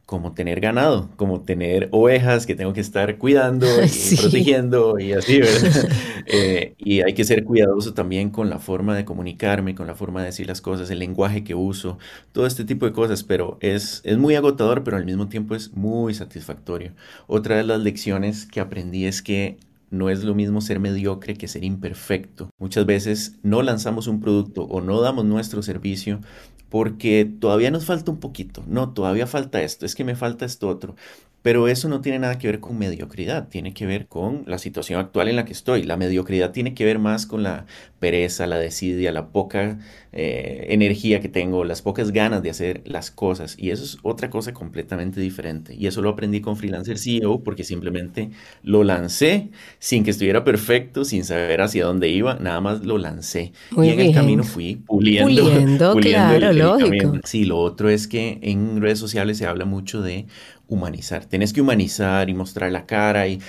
como 0.09 0.33
tener 0.33 0.61
ganado, 0.61 1.11
como 1.17 1.43
tener 1.43 1.91
ovejas 1.91 2.47
que 2.47 2.55
tengo 2.55 2.73
que 2.73 2.81
estar 2.81 3.19
cuidando 3.19 3.67
y 3.85 4.17
protegiendo 4.17 4.99
y 4.99 5.13
así, 5.13 5.39
¿verdad? 5.39 5.87
Eh, 6.31 6.75
y 6.77 7.01
hay 7.01 7.15
que 7.15 7.25
ser 7.25 7.43
cuidadoso 7.43 7.95
también 7.95 8.29
con 8.29 8.51
la 8.51 8.59
forma 8.59 8.95
de 8.95 9.07
comunicarme, 9.07 9.75
con 9.75 9.87
la 9.87 9.95
forma 9.95 10.21
de 10.21 10.27
decir 10.27 10.47
las 10.47 10.61
cosas, 10.61 10.91
el 10.91 10.99
lenguaje 10.99 11.43
que 11.43 11.55
uso, 11.55 11.97
todo 12.33 12.47
este 12.47 12.67
tipo 12.67 12.85
de 12.85 12.93
cosas, 12.93 13.25
pero 13.25 13.57
es, 13.61 14.03
es 14.05 14.19
muy 14.19 14.35
agotador, 14.35 14.85
pero 14.85 14.99
al 14.99 15.07
mismo 15.07 15.31
tiempo 15.31 15.55
es 15.55 15.73
muy 15.73 16.13
satisfactorio. 16.13 16.93
Otra 17.29 17.57
de 17.57 17.65
las 17.65 17.81
lecciones 17.81 18.45
que 18.45 18.61
aprendí 18.61 19.07
es 19.07 19.23
que 19.23 19.57
no 19.91 20.11
es 20.11 20.23
lo 20.23 20.35
mismo 20.35 20.61
ser 20.61 20.81
mediocre 20.81 21.35
que 21.35 21.49
ser 21.49 21.65
imperfecto. 21.65 22.51
Muchas 22.59 22.85
veces 22.85 23.39
no 23.43 23.63
lanzamos 23.63 24.07
un 24.07 24.21
producto 24.21 24.65
o 24.65 24.83
no 24.83 25.01
damos 25.01 25.25
nuestro 25.25 25.63
servicio 25.63 26.21
porque 26.69 27.31
todavía 27.41 27.71
nos 27.71 27.87
falta 27.87 28.11
un 28.11 28.21
poquito. 28.21 28.65
No, 28.67 28.93
todavía 28.93 29.27
falta 29.27 29.63
esto, 29.63 29.87
es 29.87 29.95
que 29.95 30.05
me 30.05 30.17
falta 30.17 30.45
esto 30.45 30.69
otro. 30.69 30.97
Pero 31.43 31.69
eso 31.69 31.89
no 31.89 32.01
tiene 32.01 32.19
nada 32.19 32.39
que 32.39 32.49
ver 32.49 32.61
con 32.61 32.79
mediocridad, 32.79 33.49
tiene 33.49 33.73
que 33.73 33.87
ver 33.87 34.07
con 34.07 34.43
la 34.47 34.59
situación 34.59 34.99
actual 35.01 35.29
en 35.29 35.37
la 35.37 35.45
que 35.45 35.53
estoy. 35.53 35.85
La 35.85 35.97
mediocridad 35.97 36.51
tiene 36.51 36.75
que 36.75 36.85
ver 36.85 36.99
más 36.99 37.27
con 37.27 37.43
la 37.43 37.67
pereza, 38.01 38.47
la 38.47 38.59
desidia, 38.59 39.13
la 39.13 39.29
poca 39.29 39.79
eh, 40.13 40.67
energía 40.71 41.21
que 41.21 41.29
tengo, 41.29 41.65
las 41.65 41.83
pocas 41.83 42.13
ganas 42.13 42.43
de 42.43 42.51
hacer 42.51 42.83
las 42.87 43.11
cosas. 43.11 43.57
Y 43.59 43.71
eso 43.71 43.85
es 43.85 43.99
otra 44.03 44.31
cosa 44.31 44.53
completamente 44.53 45.21
diferente. 45.21 45.75
Y 45.75 45.87
eso 45.87 46.03
lo 46.03 46.11
aprendí 46.11 46.41
con 46.41 46.57
Freelancer 46.57 46.99
CEO 46.99 47.41
porque 47.45 47.63
simplemente 47.63 48.31
lo 48.63 48.85
lancé 48.85 49.51
sin 49.79 50.05
que 50.05 50.11
estuviera 50.11 50.45
perfecto, 50.45 51.05
sin 51.05 51.25
saber 51.25 51.61
hacia 51.61 51.85
dónde 51.85 52.09
iba, 52.09 52.35
nada 52.35 52.61
más 52.61 52.85
lo 52.85 52.99
lancé. 52.99 53.53
y 53.77 53.89
en 53.89 54.01
el 54.01 54.15
camino 54.15 54.43
fui 54.43 54.77
puliendo. 54.77 55.45
Puliendo, 55.45 55.95
claro, 56.01 56.53
lógico. 56.53 57.19
Sí, 57.25 57.45
lo 57.45 57.59
otro 57.59 57.91
es 57.91 58.09
que 58.09 58.39
en 58.43 58.81
redes 58.81 58.99
sociales 58.99 59.39
se 59.39 59.47
habla 59.47 59.65
mucho 59.65 60.03
de 60.03 60.27
humanizar. 60.69 61.25
Tienes 61.25 61.53
que 61.53 61.61
humanizar 61.61 62.31
y 62.31 62.35
mostrar 62.35 62.71
la 62.73 62.87
cara 62.87 63.27
y, 63.29 63.41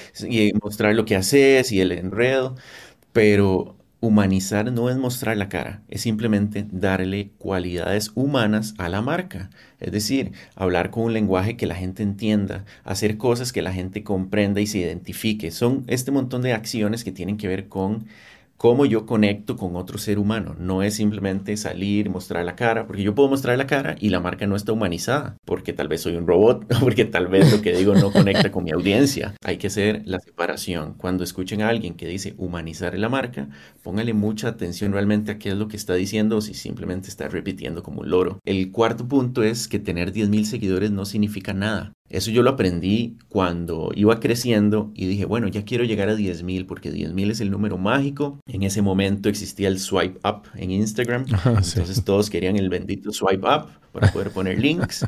mostrar 0.64 0.96
lo 0.96 1.06
que 1.06 1.16
haces 1.16 1.72
y 1.72 1.82
el 1.82 1.92
enredo, 1.92 2.56
pero 3.14 3.76
humanizar 4.02 4.72
no 4.72 4.90
es 4.90 4.98
mostrar 4.98 5.36
la 5.36 5.50
cara, 5.50 5.84
es 5.90 6.02
simplemente 6.02 6.66
darle 6.72 7.32
cualidades 7.38 8.12
humanas 8.16 8.74
a 8.78 8.88
la 8.90 9.02
marca. 9.02 9.50
Es 9.80 9.92
decir, 9.92 10.32
hablar 10.56 10.90
con 10.90 11.04
un 11.04 11.14
lenguaje 11.14 11.58
que 11.58 11.68
la 11.68 11.76
gente 11.76 12.04
entienda, 12.04 12.66
hacer 12.86 13.18
cosas 13.18 13.52
que 13.52 13.62
la 13.62 13.74
gente 13.74 14.04
comprenda 14.04 14.62
y 14.62 14.68
se 14.68 14.80
identifique. 14.80 15.52
Son 15.52 15.84
este 15.88 16.12
montón 16.12 16.42
de 16.42 16.54
acciones 16.54 17.04
que 17.04 17.12
tienen 17.12 17.38
que 17.38 17.50
ver 17.50 17.68
con 17.68 18.06
cómo 18.60 18.86
yo 18.86 19.06
conecto 19.06 19.56
con 19.56 19.78
otro 19.78 19.98
ser 19.98 20.20
humano. 20.20 20.54
No 20.60 20.84
es 20.84 20.96
simplemente 20.96 21.56
salir, 21.56 22.10
mostrar 22.10 22.44
la 22.44 22.58
cara, 22.58 22.86
porque 22.86 23.04
yo 23.04 23.16
puedo 23.16 23.30
mostrar 23.30 23.58
la 23.58 23.66
cara 23.66 23.96
y 23.98 24.10
la 24.10 24.20
marca 24.20 24.48
no 24.48 24.58
está 24.58 24.74
humanizada, 24.74 25.38
porque 25.46 25.72
tal 25.72 25.88
vez 25.88 26.02
soy 26.02 26.18
un 26.18 26.28
robot, 26.28 26.66
porque 26.82 27.06
tal 27.06 27.28
vez 27.28 27.54
lo 27.54 27.62
que 27.62 27.72
digo 27.72 27.96
no 27.96 28.12
conecta 28.12 28.52
con 28.52 28.66
mi 28.66 28.72
audiencia. 28.72 29.34
Hay 29.46 29.58
que 29.58 29.68
hacer 29.68 30.02
la 30.04 30.20
separación. 30.20 30.96
Cuando 30.96 31.24
escuchen 31.24 31.62
a 31.62 31.70
alguien 31.70 31.96
que 31.96 32.06
dice 32.06 32.36
humanizar 32.38 33.00
la 33.00 33.08
marca, 33.08 33.48
póngale 33.82 34.14
mucha 34.14 34.50
atención 34.50 34.92
realmente 34.92 35.32
a 35.32 35.40
qué 35.40 35.50
es 35.50 35.56
lo 35.56 35.70
que 35.70 35.78
está 35.78 35.94
diciendo 35.94 36.36
o 36.36 36.42
si 36.42 36.54
simplemente 36.54 37.08
está 37.08 37.30
repitiendo 37.30 37.82
como 37.82 38.02
un 38.02 38.10
loro. 38.10 38.40
El 38.44 38.72
cuarto 38.72 39.08
punto 39.08 39.42
es 39.42 39.70
que 39.70 39.80
tener 39.80 40.12
10.000 40.12 40.44
seguidores 40.44 40.92
no 40.92 41.06
significa 41.06 41.54
nada. 41.54 41.94
Eso 42.10 42.32
yo 42.32 42.42
lo 42.42 42.50
aprendí 42.50 43.18
cuando 43.28 43.92
iba 43.96 44.20
creciendo 44.20 44.92
y 44.96 45.06
dije, 45.06 45.26
bueno, 45.26 45.48
ya 45.48 45.64
quiero 45.64 45.84
llegar 45.84 46.10
a 46.10 46.16
10.000 46.16 46.66
porque 46.66 46.92
10.000 46.92 47.32
es 47.32 47.40
el 47.40 47.52
número 47.52 47.78
mágico. 47.78 48.40
En 48.48 48.64
ese 48.64 48.82
momento 48.82 49.30
existía 49.30 49.68
el 49.68 49.80
swipe 49.80 50.20
up 50.28 50.44
en 50.56 50.72
Instagram. 50.72 51.26
entonces 51.46 52.04
todos 52.04 52.30
querían 52.30 52.56
el 52.56 52.70
bendito 52.70 53.12
swipe 53.12 53.48
up 53.48 53.68
para 53.92 54.12
poder 54.14 54.32
poner 54.32 54.60
links. 54.60 55.06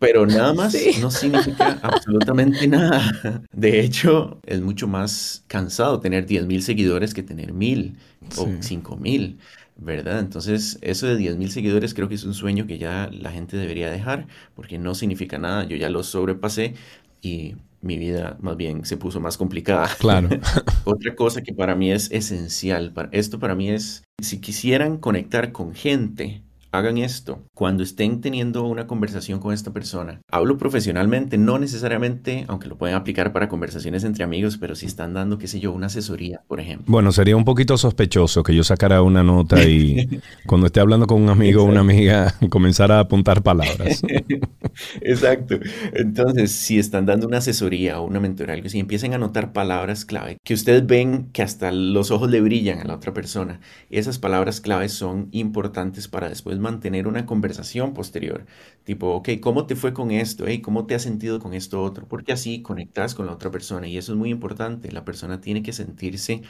Pero 0.00 0.26
nada 0.26 0.52
más 0.52 0.76
no 1.00 1.10
significa 1.10 1.78
absolutamente 1.82 2.66
nada. 2.66 3.42
De 3.52 3.80
hecho, 3.80 4.40
es 4.44 4.60
mucho 4.60 4.88
más 4.88 5.44
cansado 5.46 6.00
tener 6.00 6.26
10.000 6.26 6.60
seguidores 6.60 7.14
que 7.14 7.22
tener 7.22 7.54
1.000 7.54 7.94
o 8.36 8.46
5.000. 8.46 9.36
¿verdad? 9.76 10.20
Entonces, 10.20 10.78
eso 10.82 11.06
de 11.06 11.16
10.000 11.18 11.48
seguidores 11.48 11.94
creo 11.94 12.08
que 12.08 12.14
es 12.14 12.24
un 12.24 12.34
sueño 12.34 12.66
que 12.66 12.78
ya 12.78 13.10
la 13.12 13.30
gente 13.30 13.56
debería 13.56 13.90
dejar, 13.90 14.26
porque 14.54 14.78
no 14.78 14.94
significa 14.94 15.38
nada. 15.38 15.64
Yo 15.64 15.76
ya 15.76 15.90
lo 15.90 16.02
sobrepasé 16.02 16.74
y 17.20 17.56
mi 17.80 17.98
vida 17.98 18.36
más 18.40 18.56
bien 18.56 18.84
se 18.84 18.96
puso 18.96 19.20
más 19.20 19.36
complicada. 19.36 19.88
Claro. 19.98 20.28
Otra 20.84 21.14
cosa 21.14 21.42
que 21.42 21.52
para 21.52 21.74
mí 21.74 21.92
es 21.92 22.10
esencial, 22.10 22.92
para, 22.92 23.08
esto 23.12 23.38
para 23.38 23.54
mí 23.54 23.70
es, 23.70 24.04
si 24.22 24.40
quisieran 24.40 24.98
conectar 24.98 25.52
con 25.52 25.74
gente 25.74 26.42
hagan 26.78 26.98
esto. 26.98 27.42
Cuando 27.54 27.82
estén 27.82 28.20
teniendo 28.20 28.64
una 28.64 28.86
conversación 28.86 29.38
con 29.38 29.54
esta 29.54 29.72
persona, 29.72 30.20
hablo 30.30 30.58
profesionalmente, 30.58 31.38
no 31.38 31.58
necesariamente, 31.58 32.44
aunque 32.48 32.68
lo 32.68 32.76
pueden 32.76 32.96
aplicar 32.96 33.32
para 33.32 33.48
conversaciones 33.48 34.04
entre 34.04 34.24
amigos, 34.24 34.58
pero 34.58 34.74
si 34.74 34.86
están 34.86 35.14
dando, 35.14 35.38
qué 35.38 35.46
sé 35.46 35.60
yo, 35.60 35.72
una 35.72 35.86
asesoría, 35.86 36.42
por 36.48 36.60
ejemplo. 36.60 36.86
Bueno, 36.88 37.12
sería 37.12 37.36
un 37.36 37.44
poquito 37.44 37.76
sospechoso 37.76 38.42
que 38.42 38.54
yo 38.54 38.64
sacara 38.64 39.02
una 39.02 39.22
nota 39.22 39.62
y 39.62 40.20
cuando 40.46 40.66
esté 40.66 40.80
hablando 40.80 41.06
con 41.06 41.22
un 41.22 41.28
amigo 41.28 41.62
o 41.62 41.66
una 41.66 41.80
amiga 41.80 42.34
comenzara 42.50 42.96
a 42.96 43.00
apuntar 43.00 43.42
palabras. 43.42 44.02
Exacto. 45.00 45.58
Entonces, 45.92 46.50
si 46.52 46.78
están 46.78 47.06
dando 47.06 47.26
una 47.26 47.38
asesoría 47.38 48.00
o 48.00 48.06
una 48.06 48.20
mentoría, 48.20 48.54
algo 48.54 48.66
así, 48.66 48.78
empiecen 48.78 49.12
a 49.12 49.16
anotar 49.16 49.52
palabras 49.52 50.04
clave 50.04 50.38
que 50.44 50.54
ustedes 50.54 50.86
ven 50.86 51.30
que 51.32 51.42
hasta 51.42 51.72
los 51.72 52.10
ojos 52.10 52.30
le 52.30 52.40
brillan 52.40 52.80
a 52.80 52.84
la 52.84 52.94
otra 52.94 53.12
persona. 53.12 53.60
Esas 53.90 54.18
palabras 54.18 54.60
claves 54.60 54.92
son 54.92 55.28
importantes 55.32 56.08
para 56.08 56.28
después 56.28 56.58
mantener 56.64 57.06
una 57.06 57.26
conversación 57.26 57.94
posterior. 57.94 58.44
Tipo, 58.82 59.14
ok, 59.14 59.28
¿cómo 59.40 59.66
te 59.66 59.76
fue 59.76 59.92
con 59.92 60.10
esto? 60.10 60.46
Hey, 60.48 60.60
¿Cómo 60.60 60.86
te 60.86 60.96
has 60.96 61.02
sentido 61.02 61.38
con 61.38 61.54
esto 61.54 61.82
otro? 61.82 62.06
Porque 62.08 62.32
así 62.32 62.62
conectas 62.62 63.14
con 63.14 63.26
la 63.26 63.32
otra 63.32 63.52
persona 63.52 63.86
y 63.86 63.96
eso 63.96 64.12
es 64.12 64.18
muy 64.18 64.30
importante. 64.30 64.90
La 64.90 65.04
persona 65.04 65.40
tiene 65.40 65.62
que 65.62 65.72
sentirse 65.72 66.42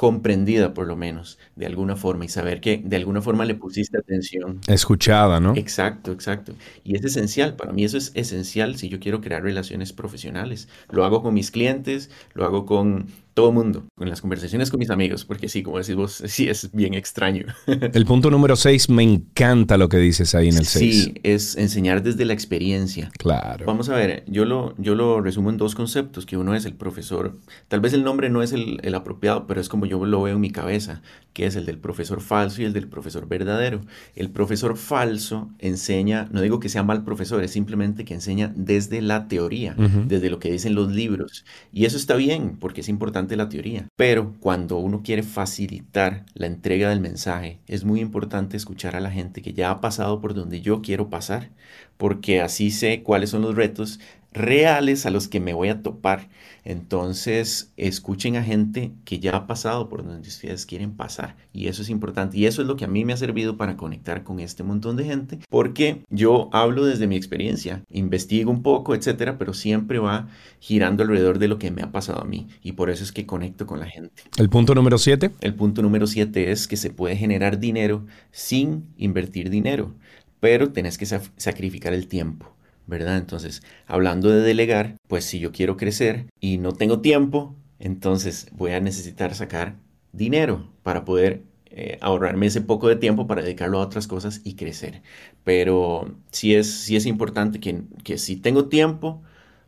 comprendida 0.00 0.72
por 0.72 0.86
lo 0.86 0.96
menos, 0.96 1.38
de 1.56 1.66
alguna 1.66 1.94
forma, 1.94 2.24
y 2.24 2.28
saber 2.28 2.62
que 2.62 2.80
de 2.82 2.96
alguna 2.96 3.20
forma 3.20 3.44
le 3.44 3.54
pusiste 3.54 3.98
atención. 3.98 4.58
Escuchada, 4.66 5.40
¿no? 5.40 5.54
Exacto, 5.56 6.10
exacto. 6.10 6.54
Y 6.84 6.96
es 6.96 7.04
esencial, 7.04 7.54
para 7.54 7.74
mí 7.74 7.84
eso 7.84 7.98
es 7.98 8.10
esencial 8.14 8.78
si 8.78 8.88
yo 8.88 8.98
quiero 8.98 9.20
crear 9.20 9.42
relaciones 9.42 9.92
profesionales. 9.92 10.68
Lo 10.88 11.04
hago 11.04 11.22
con 11.22 11.34
mis 11.34 11.50
clientes, 11.50 12.08
lo 12.32 12.46
hago 12.46 12.64
con 12.64 13.08
todo 13.34 13.52
mundo, 13.52 13.84
con 13.94 14.08
las 14.08 14.20
conversaciones 14.20 14.70
con 14.70 14.78
mis 14.78 14.90
amigos, 14.90 15.24
porque 15.24 15.48
sí, 15.48 15.62
como 15.62 15.78
decís 15.78 15.94
vos, 15.94 16.22
sí 16.26 16.48
es 16.48 16.70
bien 16.72 16.94
extraño. 16.94 17.46
El 17.66 18.04
punto 18.04 18.30
número 18.30 18.56
6, 18.56 18.90
me 18.90 19.02
encanta 19.02 19.76
lo 19.76 19.88
que 19.88 19.98
dices 19.98 20.34
ahí 20.34 20.48
en 20.48 20.56
el 20.56 20.66
6. 20.66 21.04
Sí, 21.04 21.14
es 21.22 21.56
enseñar 21.56 22.02
desde 22.02 22.24
la 22.24 22.32
experiencia. 22.32 23.10
Claro. 23.18 23.64
Vamos 23.66 23.88
a 23.88 23.96
ver, 23.96 24.24
yo 24.26 24.44
lo, 24.44 24.74
yo 24.78 24.94
lo 24.94 25.20
resumo 25.20 25.50
en 25.50 25.56
dos 25.56 25.74
conceptos, 25.74 26.26
que 26.26 26.36
uno 26.36 26.54
es 26.54 26.64
el 26.64 26.74
profesor, 26.74 27.38
tal 27.68 27.80
vez 27.80 27.92
el 27.92 28.04
nombre 28.04 28.30
no 28.30 28.42
es 28.42 28.52
el, 28.52 28.80
el 28.82 28.94
apropiado, 28.94 29.46
pero 29.46 29.60
es 29.60 29.68
como 29.68 29.86
yo 29.86 30.04
lo 30.04 30.22
veo 30.22 30.34
en 30.34 30.40
mi 30.40 30.50
cabeza, 30.50 31.02
que 31.32 31.46
es 31.46 31.56
el 31.56 31.66
del 31.66 31.78
profesor 31.78 32.20
falso 32.20 32.62
y 32.62 32.64
el 32.64 32.72
del 32.72 32.88
profesor 32.88 33.28
verdadero. 33.28 33.80
El 34.16 34.30
profesor 34.30 34.76
falso 34.76 35.50
enseña, 35.58 36.28
no 36.32 36.40
digo 36.40 36.60
que 36.60 36.68
sea 36.68 36.82
mal 36.82 37.04
profesor, 37.04 37.42
es 37.42 37.52
simplemente 37.52 38.04
que 38.04 38.14
enseña 38.14 38.52
desde 38.56 39.00
la 39.02 39.28
teoría, 39.28 39.74
desde 40.06 40.30
lo 40.30 40.38
que 40.38 40.50
dicen 40.50 40.74
los 40.74 40.90
libros. 40.92 41.44
Y 41.72 41.84
eso 41.84 41.96
está 41.96 42.16
bien, 42.16 42.56
porque 42.58 42.80
es 42.80 42.88
importante 42.88 43.19
la 43.28 43.48
teoría, 43.48 43.86
pero 43.96 44.34
cuando 44.40 44.78
uno 44.78 45.02
quiere 45.02 45.22
facilitar 45.22 46.24
la 46.34 46.46
entrega 46.46 46.88
del 46.88 47.00
mensaje, 47.00 47.60
es 47.66 47.84
muy 47.84 48.00
importante 48.00 48.56
escuchar 48.56 48.96
a 48.96 49.00
la 49.00 49.10
gente 49.10 49.42
que 49.42 49.52
ya 49.52 49.70
ha 49.70 49.80
pasado 49.80 50.20
por 50.20 50.34
donde 50.34 50.60
yo 50.60 50.82
quiero 50.82 51.10
pasar, 51.10 51.50
porque 51.96 52.40
así 52.40 52.70
sé 52.70 53.02
cuáles 53.02 53.30
son 53.30 53.42
los 53.42 53.54
retos 53.54 54.00
reales 54.32 55.06
a 55.06 55.10
los 55.10 55.28
que 55.28 55.40
me 55.40 55.54
voy 55.54 55.68
a 55.68 55.82
topar. 55.82 56.28
Entonces, 56.64 57.72
escuchen 57.76 58.36
a 58.36 58.42
gente 58.42 58.92
que 59.04 59.18
ya 59.18 59.34
ha 59.34 59.46
pasado 59.46 59.88
por 59.88 60.04
donde 60.04 60.28
ustedes 60.28 60.66
quieren 60.66 60.92
pasar. 60.92 61.36
Y 61.52 61.68
eso 61.68 61.82
es 61.82 61.88
importante. 61.88 62.36
Y 62.36 62.46
eso 62.46 62.62
es 62.62 62.68
lo 62.68 62.76
que 62.76 62.84
a 62.84 62.88
mí 62.88 63.04
me 63.04 63.12
ha 63.12 63.16
servido 63.16 63.56
para 63.56 63.76
conectar 63.76 64.24
con 64.24 64.40
este 64.40 64.62
montón 64.62 64.96
de 64.96 65.04
gente. 65.04 65.38
Porque 65.48 66.04
yo 66.10 66.50
hablo 66.52 66.84
desde 66.84 67.06
mi 67.06 67.16
experiencia, 67.16 67.82
investigo 67.90 68.50
un 68.50 68.62
poco, 68.62 68.94
etcétera, 68.94 69.38
pero 69.38 69.54
siempre 69.54 69.98
va 69.98 70.28
girando 70.60 71.02
alrededor 71.02 71.38
de 71.38 71.48
lo 71.48 71.58
que 71.58 71.70
me 71.70 71.82
ha 71.82 71.92
pasado 71.92 72.20
a 72.20 72.26
mí. 72.26 72.48
Y 72.62 72.72
por 72.72 72.90
eso 72.90 73.02
es 73.04 73.12
que 73.12 73.26
conecto 73.26 73.66
con 73.66 73.80
la 73.80 73.86
gente. 73.86 74.22
¿El 74.36 74.50
punto 74.50 74.74
número 74.74 74.98
siete? 74.98 75.30
El 75.40 75.54
punto 75.54 75.82
número 75.82 76.06
siete 76.06 76.52
es 76.52 76.68
que 76.68 76.76
se 76.76 76.90
puede 76.90 77.16
generar 77.16 77.58
dinero 77.58 78.04
sin 78.30 78.84
invertir 78.96 79.50
dinero. 79.50 79.94
Pero 80.40 80.72
tenés 80.72 80.98
que 80.98 81.06
sacrificar 81.06 81.92
el 81.92 82.06
tiempo. 82.06 82.54
Entonces, 82.92 83.62
hablando 83.86 84.30
de 84.30 84.40
delegar, 84.40 84.96
pues 85.08 85.24
si 85.24 85.38
yo 85.38 85.52
quiero 85.52 85.76
crecer 85.76 86.26
y 86.40 86.58
no 86.58 86.72
tengo 86.72 87.00
tiempo, 87.00 87.56
entonces 87.78 88.48
voy 88.52 88.72
a 88.72 88.80
necesitar 88.80 89.34
sacar 89.34 89.76
dinero 90.12 90.68
para 90.82 91.04
poder 91.04 91.42
eh, 91.66 91.98
ahorrarme 92.00 92.46
ese 92.46 92.60
poco 92.60 92.88
de 92.88 92.96
tiempo 92.96 93.26
para 93.26 93.42
dedicarlo 93.42 93.78
a 93.78 93.82
otras 93.82 94.06
cosas 94.08 94.40
y 94.44 94.54
crecer. 94.54 95.02
Pero 95.44 96.16
sí 96.30 96.54
es, 96.54 96.70
sí 96.70 96.96
es 96.96 97.06
importante 97.06 97.60
que, 97.60 97.82
que 98.04 98.18
si 98.18 98.36
tengo 98.36 98.68
tiempo, 98.68 99.22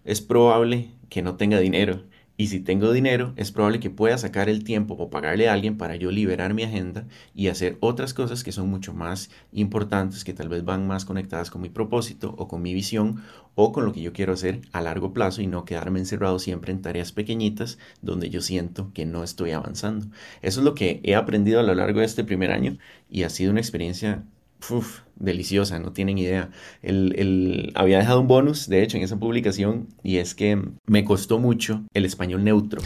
es 0.05 0.21
probable 0.21 0.91
que 1.09 1.23
no 1.23 1.37
tenga 1.37 1.59
dinero. 1.59 2.05
Y 2.37 2.49
si 2.49 2.61
tengo 2.61 2.93
dinero, 2.93 3.35
es 3.37 3.53
probable 3.53 3.79
que 3.79 3.91
pueda 3.91 4.19
sacar 4.19 4.49
el 4.49 4.65
tiempo 4.65 4.95
o 4.95 5.11
pagarle 5.11 5.49
a 5.49 5.53
alguien 5.53 5.77
para 5.77 5.97
yo 5.97 6.11
liberar 6.11 6.55
mi 6.55 6.63
agenda 6.63 7.07
y 7.35 7.49
hacer 7.49 7.77
otras 7.81 8.15
cosas 8.15 8.43
que 8.43 8.53
son 8.53 8.69
mucho 8.69 8.95
más 8.95 9.31
importantes, 9.53 10.25
que 10.25 10.35
tal 10.35 10.49
vez 10.49 10.65
van 10.65 10.87
más 10.87 11.05
conectadas 11.05 11.51
con 11.51 11.63
mi 11.63 11.69
propósito 11.69 12.35
o 12.39 12.49
con 12.49 12.63
mi 12.63 12.75
visión 12.75 13.23
o 13.55 13.73
con 13.73 13.85
lo 13.85 13.93
que 13.93 14.03
yo 14.03 14.13
quiero 14.13 14.33
hacer 14.33 14.61
a 14.73 14.81
largo 14.81 15.13
plazo 15.13 15.43
y 15.43 15.47
no 15.47 15.65
quedarme 15.65 15.99
encerrado 16.01 16.39
siempre 16.39 16.73
en 16.73 16.83
tareas 16.83 17.13
pequeñitas 17.13 17.79
donde 18.01 18.31
yo 18.31 18.41
siento 18.41 18.91
que 18.95 19.05
no 19.07 19.23
estoy 19.25 19.53
avanzando. 19.53 20.07
Eso 20.41 20.61
es 20.61 20.65
lo 20.65 20.75
que 20.75 21.01
he 21.05 21.15
aprendido 21.15 21.61
a 21.61 21.63
lo 21.63 21.75
largo 21.75 22.01
de 22.01 22.07
este 22.07 22.25
primer 22.25 22.51
año 22.51 22.79
y 23.11 23.25
ha 23.25 23.31
sido 23.31 23.51
una 23.51 23.61
experiencia 23.61 24.25
uf, 24.71 25.01
deliciosa, 25.23 25.79
no 25.79 25.93
tienen 25.93 26.19
idea. 26.19 26.51
El, 26.83 27.73
había 27.75 27.99
dejado 27.99 28.21
un 28.21 28.29
bonus, 28.29 28.69
de 28.69 28.83
hecho, 28.83 28.97
en 28.97 29.05
esa 29.05 29.19
publicación, 29.19 29.89
y 30.03 30.19
es 30.19 30.35
que 30.35 30.61
me 30.87 31.05
costó 31.05 31.39
mucho 31.39 31.83
el 31.95 32.05
español 32.05 32.45
neutro, 32.45 32.83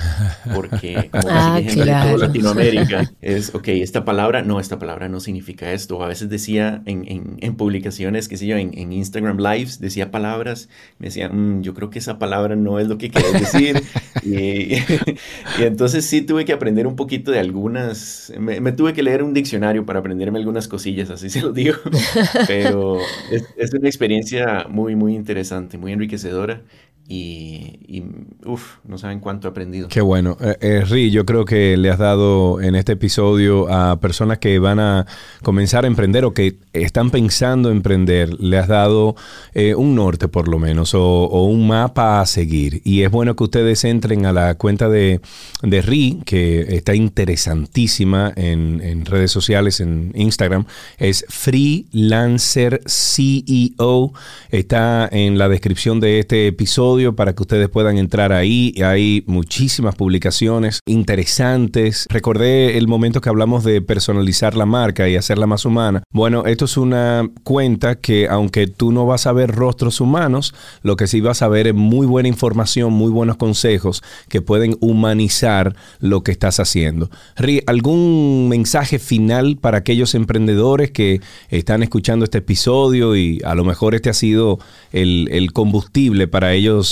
porque 0.54 1.10
como 1.10 1.28
ah, 1.30 1.60
en 1.60 1.74
toda 1.74 2.16
Latinoamérica, 2.16 3.10
es, 3.20 3.54
ok, 3.54 3.68
esta 3.68 4.04
palabra, 4.04 4.42
no, 4.42 4.60
esta 4.60 4.78
palabra 4.78 5.08
no 5.08 5.20
significa 5.20 5.72
esto. 5.72 6.02
A 6.02 6.08
veces 6.08 6.28
decía 6.28 6.82
en, 6.86 7.38
en, 7.40 7.56
publicaciones, 7.56 8.28
qué 8.28 8.36
sé 8.36 8.46
yo, 8.46 8.56
en, 8.56 8.92
Instagram 8.92 9.38
Lives, 9.38 9.80
decía 9.80 10.10
palabras, 10.10 10.68
me 10.98 11.06
decía, 11.06 11.28
mm, 11.28 11.62
yo 11.62 11.74
creo 11.74 11.90
que 11.90 11.98
esa 11.98 12.18
palabra 12.18 12.54
no 12.54 12.78
es 12.78 12.86
lo 12.86 12.98
que 12.98 13.10
quieres 13.10 13.32
decir. 13.32 13.82
y, 14.22 14.74
y, 15.58 15.62
entonces 15.62 16.04
sí 16.04 16.20
tuve 16.20 16.44
que 16.44 16.52
aprender 16.52 16.86
un 16.86 16.96
poquito 16.96 17.30
de 17.30 17.38
algunas, 17.38 18.32
me, 18.38 18.60
me 18.60 18.72
tuve 18.72 18.92
que 18.92 19.02
leer 19.02 19.22
un 19.22 19.32
diccionario 19.32 19.86
para 19.86 20.00
aprenderme 20.00 20.38
algunas 20.38 20.68
cosillas, 20.68 21.10
así 21.10 21.30
se 21.30 21.40
lo 21.40 21.52
digo. 21.52 21.76
Pero 22.46 22.98
es, 23.30 23.74
una 23.74 23.88
experiencia 23.88 24.66
muy, 24.68 24.96
muy 24.96 25.14
interesante, 25.14 25.78
muy 25.78 25.92
enriquecedora 25.92 26.62
y, 27.08 27.78
y 27.86 28.02
uff, 28.44 28.78
no 28.84 28.98
saben 28.98 29.20
cuánto 29.20 29.46
he 29.46 29.50
aprendido. 29.50 29.88
Qué 29.88 30.00
bueno. 30.00 30.36
Eh, 30.40 30.56
eh, 30.60 30.84
Ri, 30.84 31.10
yo 31.10 31.24
creo 31.24 31.44
que 31.44 31.76
le 31.76 31.90
has 31.90 31.98
dado 31.98 32.60
en 32.60 32.74
este 32.74 32.92
episodio 32.92 33.72
a 33.72 34.00
personas 34.00 34.38
que 34.38 34.58
van 34.58 34.80
a 34.80 35.06
comenzar 35.42 35.84
a 35.84 35.86
emprender 35.86 36.24
o 36.24 36.34
que 36.34 36.56
están 36.72 37.10
pensando 37.10 37.70
emprender, 37.70 38.40
le 38.40 38.58
has 38.58 38.66
dado 38.66 39.14
eh, 39.54 39.74
un 39.74 39.94
norte 39.94 40.26
por 40.26 40.48
lo 40.48 40.58
menos 40.58 40.94
o, 40.94 41.26
un 41.46 41.68
mapa 41.68 42.20
a 42.20 42.26
seguir. 42.26 42.80
Y 42.84 43.02
es 43.02 43.10
bueno 43.10 43.36
que 43.36 43.44
ustedes 43.44 43.84
entren 43.84 44.26
a 44.26 44.32
la 44.32 44.56
cuenta 44.56 44.88
de, 44.88 45.20
de 45.62 45.82
Ri, 45.82 46.20
que 46.24 46.76
está 46.76 46.94
interesantísima 46.94 48.32
en, 48.34 48.80
en 48.82 49.04
redes 49.04 49.30
sociales, 49.30 49.80
en 49.80 50.12
Instagram. 50.16 50.66
Es 50.98 51.24
Freelancer 51.28 52.80
CEO. 52.86 54.12
Está 54.50 55.08
en 55.12 55.38
la 55.38 55.48
descripción 55.48 56.00
de 56.00 56.18
este 56.18 56.48
episodio 56.48 56.95
para 57.14 57.34
que 57.34 57.42
ustedes 57.42 57.68
puedan 57.68 57.98
entrar 57.98 58.32
ahí. 58.32 58.74
Hay 58.84 59.22
muchísimas 59.26 59.94
publicaciones 59.94 60.80
interesantes. 60.86 62.06
Recordé 62.08 62.78
el 62.78 62.88
momento 62.88 63.20
que 63.20 63.28
hablamos 63.28 63.64
de 63.64 63.82
personalizar 63.82 64.56
la 64.56 64.66
marca 64.66 65.08
y 65.08 65.16
hacerla 65.16 65.46
más 65.46 65.64
humana. 65.64 66.02
Bueno, 66.12 66.46
esto 66.46 66.64
es 66.64 66.76
una 66.76 67.28
cuenta 67.44 67.96
que 67.96 68.28
aunque 68.28 68.66
tú 68.66 68.92
no 68.92 69.06
vas 69.06 69.26
a 69.26 69.32
ver 69.32 69.50
rostros 69.50 70.00
humanos, 70.00 70.54
lo 70.82 70.96
que 70.96 71.06
sí 71.06 71.20
vas 71.20 71.42
a 71.42 71.48
ver 71.48 71.68
es 71.68 71.74
muy 71.74 72.06
buena 72.06 72.28
información, 72.28 72.92
muy 72.92 73.10
buenos 73.10 73.36
consejos 73.36 74.02
que 74.28 74.40
pueden 74.40 74.76
humanizar 74.80 75.76
lo 76.00 76.22
que 76.22 76.32
estás 76.32 76.60
haciendo. 76.60 77.10
Ri, 77.36 77.62
¿algún 77.66 78.48
mensaje 78.48 78.98
final 78.98 79.58
para 79.60 79.78
aquellos 79.78 80.14
emprendedores 80.14 80.90
que 80.90 81.20
están 81.50 81.82
escuchando 81.82 82.24
este 82.24 82.38
episodio 82.38 83.16
y 83.16 83.40
a 83.44 83.54
lo 83.54 83.64
mejor 83.64 83.94
este 83.94 84.10
ha 84.10 84.14
sido 84.14 84.58
el, 84.92 85.50
combustible 85.52 86.28
para 86.28 86.52
ellos 86.52 86.85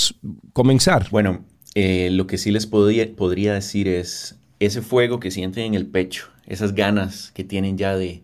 comenzar? 0.53 1.09
Bueno, 1.11 1.45
eh, 1.73 2.09
lo 2.11 2.27
que 2.27 2.37
sí 2.37 2.51
les 2.51 2.65
podría, 2.65 3.13
podría 3.15 3.53
decir 3.53 3.87
es 3.87 4.35
ese 4.59 4.81
fuego 4.81 5.19
que 5.19 5.31
sienten 5.31 5.65
en 5.65 5.73
el 5.73 5.85
pecho, 5.85 6.29
esas 6.47 6.73
ganas 6.73 7.31
que 7.33 7.43
tienen 7.43 7.77
ya 7.77 7.95
de, 7.97 8.23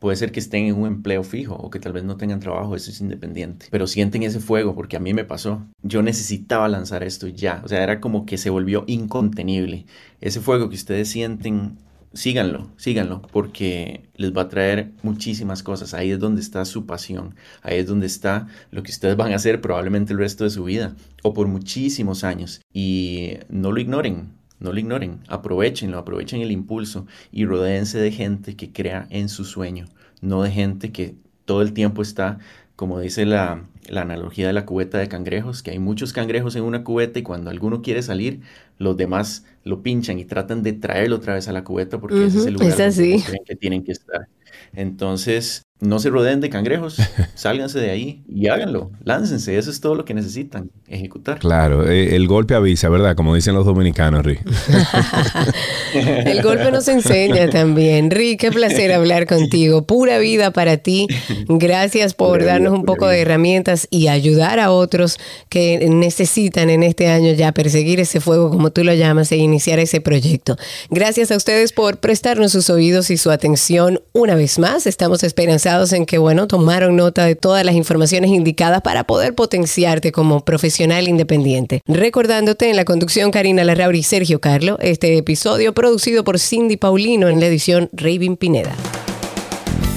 Puede 0.00 0.16
ser 0.16 0.32
que 0.32 0.40
estén 0.40 0.64
en 0.64 0.76
un 0.76 0.86
empleo 0.86 1.22
fijo 1.22 1.54
o 1.54 1.68
que 1.68 1.78
tal 1.78 1.92
vez 1.92 2.04
no 2.04 2.16
tengan 2.16 2.40
trabajo, 2.40 2.74
eso 2.74 2.90
es 2.90 3.02
independiente. 3.02 3.66
Pero 3.70 3.86
sienten 3.86 4.22
ese 4.22 4.40
fuego 4.40 4.74
porque 4.74 4.96
a 4.96 5.00
mí 5.00 5.12
me 5.12 5.24
pasó. 5.24 5.62
Yo 5.82 6.00
necesitaba 6.00 6.68
lanzar 6.68 7.02
esto 7.02 7.28
ya. 7.28 7.60
O 7.66 7.68
sea, 7.68 7.82
era 7.82 8.00
como 8.00 8.24
que 8.24 8.38
se 8.38 8.48
volvió 8.48 8.84
incontenible. 8.86 9.84
Ese 10.22 10.40
fuego 10.40 10.70
que 10.70 10.74
ustedes 10.74 11.10
sienten, 11.10 11.76
síganlo, 12.12 12.70
síganlo, 12.76 13.22
porque 13.32 14.08
les 14.16 14.36
va 14.36 14.42
a 14.42 14.48
traer 14.48 14.92
muchísimas 15.02 15.62
cosas. 15.62 15.94
Ahí 15.94 16.10
es 16.10 16.18
donde 16.18 16.40
está 16.40 16.64
su 16.64 16.86
pasión. 16.86 17.34
Ahí 17.62 17.78
es 17.78 17.86
donde 17.86 18.06
está 18.06 18.48
lo 18.70 18.82
que 18.82 18.90
ustedes 18.90 19.16
van 19.16 19.32
a 19.32 19.36
hacer 19.36 19.60
probablemente 19.60 20.12
el 20.12 20.18
resto 20.18 20.44
de 20.44 20.50
su 20.50 20.64
vida 20.64 20.94
o 21.22 21.34
por 21.34 21.46
muchísimos 21.46 22.24
años. 22.24 22.60
Y 22.72 23.34
no 23.48 23.72
lo 23.72 23.80
ignoren 23.80 24.40
no 24.60 24.72
lo 24.72 24.78
ignoren, 24.78 25.20
aprovechenlo, 25.28 25.98
aprovechen 25.98 26.42
el 26.42 26.52
impulso 26.52 27.06
y 27.32 27.46
rodéense 27.46 27.98
de 27.98 28.12
gente 28.12 28.56
que 28.56 28.72
crea 28.72 29.06
en 29.08 29.30
su 29.30 29.44
sueño, 29.44 29.86
no 30.20 30.42
de 30.42 30.50
gente 30.50 30.92
que 30.92 31.16
todo 31.46 31.62
el 31.62 31.72
tiempo 31.72 32.02
está, 32.02 32.38
como 32.80 32.98
dice 32.98 33.26
la, 33.26 33.66
analogía 33.94 34.46
de 34.46 34.54
la 34.54 34.64
cubeta 34.64 34.96
de 34.96 35.06
cangrejos, 35.06 35.62
que 35.62 35.70
hay 35.70 35.78
muchos 35.78 36.14
cangrejos 36.14 36.56
en 36.56 36.62
una 36.62 36.82
cubeta 36.82 37.18
y 37.18 37.22
cuando 37.22 37.50
alguno 37.50 37.82
quiere 37.82 38.00
salir, 38.00 38.40
los 38.78 38.96
demás 38.96 39.44
lo 39.64 39.82
pinchan 39.82 40.18
y 40.18 40.24
tratan 40.24 40.62
de 40.62 40.72
traerlo 40.72 41.16
otra 41.16 41.34
vez 41.34 41.46
a 41.46 41.52
la 41.52 41.62
cubeta 41.62 42.00
porque 42.00 42.24
ese 42.24 42.38
es 42.38 42.46
el 42.46 42.54
lugar 42.54 42.70
donde 42.70 43.22
creen 43.22 43.44
que 43.44 43.56
tienen 43.56 43.84
que 43.84 43.92
estar. 43.92 44.28
Entonces, 44.72 45.62
no 45.80 45.98
se 45.98 46.10
rodeen 46.10 46.40
de 46.40 46.50
cangrejos, 46.50 46.96
sálganse 47.34 47.78
de 47.78 47.90
ahí 47.90 48.22
y 48.28 48.48
háganlo, 48.48 48.90
láncense, 49.02 49.56
eso 49.56 49.70
es 49.70 49.80
todo 49.80 49.94
lo 49.94 50.04
que 50.04 50.12
necesitan, 50.12 50.70
ejecutar. 50.86 51.38
Claro, 51.38 51.88
eh, 51.88 52.16
el 52.16 52.26
golpe 52.26 52.54
avisa, 52.54 52.88
¿verdad? 52.90 53.16
Como 53.16 53.34
dicen 53.34 53.54
los 53.54 53.64
dominicanos, 53.64 54.24
Rick. 54.24 54.42
el 55.94 56.42
golpe 56.42 56.70
nos 56.70 56.86
enseña 56.88 57.48
también. 57.48 58.10
Rick, 58.10 58.40
qué 58.40 58.50
placer 58.50 58.92
hablar 58.92 59.26
contigo, 59.26 59.86
pura 59.86 60.18
vida 60.18 60.50
para 60.50 60.76
ti. 60.76 61.06
Gracias 61.48 62.14
por 62.14 62.44
darnos 62.44 62.74
un 62.74 62.84
poco 62.84 63.08
de 63.08 63.20
herramientas 63.20 63.88
y 63.90 64.08
ayudar 64.08 64.60
a 64.60 64.70
otros 64.70 65.18
que 65.48 65.88
necesitan 65.88 66.68
en 66.68 66.82
este 66.82 67.08
año 67.08 67.32
ya 67.32 67.52
perseguir 67.52 68.00
ese 68.00 68.20
fuego, 68.20 68.50
como 68.50 68.70
tú 68.70 68.84
lo 68.84 68.92
llamas, 68.92 69.32
e 69.32 69.36
iniciar 69.36 69.78
ese 69.78 70.00
proyecto. 70.00 70.56
Gracias 70.90 71.30
a 71.30 71.36
ustedes 71.36 71.72
por 71.72 71.98
prestarnos 72.00 72.52
sus 72.52 72.68
oídos 72.68 73.10
y 73.10 73.16
su 73.16 73.30
atención 73.30 74.00
una 74.12 74.34
vez 74.34 74.39
más. 74.58 74.86
Estamos 74.86 75.22
esperanzados 75.22 75.92
en 75.92 76.06
que, 76.06 76.18
bueno, 76.18 76.46
tomaron 76.46 76.96
nota 76.96 77.24
de 77.24 77.34
todas 77.34 77.64
las 77.64 77.74
informaciones 77.74 78.30
indicadas 78.30 78.82
para 78.82 79.04
poder 79.04 79.34
potenciarte 79.34 80.12
como 80.12 80.44
profesional 80.44 81.08
independiente. 81.08 81.82
Recordándote 81.86 82.70
en 82.70 82.76
la 82.76 82.84
conducción 82.84 83.30
Karina 83.30 83.64
Larrauri 83.64 84.00
y 84.00 84.02
Sergio 84.02 84.40
Carlo, 84.40 84.78
este 84.80 85.16
episodio 85.16 85.74
producido 85.74 86.24
por 86.24 86.38
Cindy 86.38 86.76
Paulino 86.76 87.28
en 87.28 87.40
la 87.40 87.46
edición 87.46 87.88
Raven 87.92 88.36
Pineda. 88.36 88.74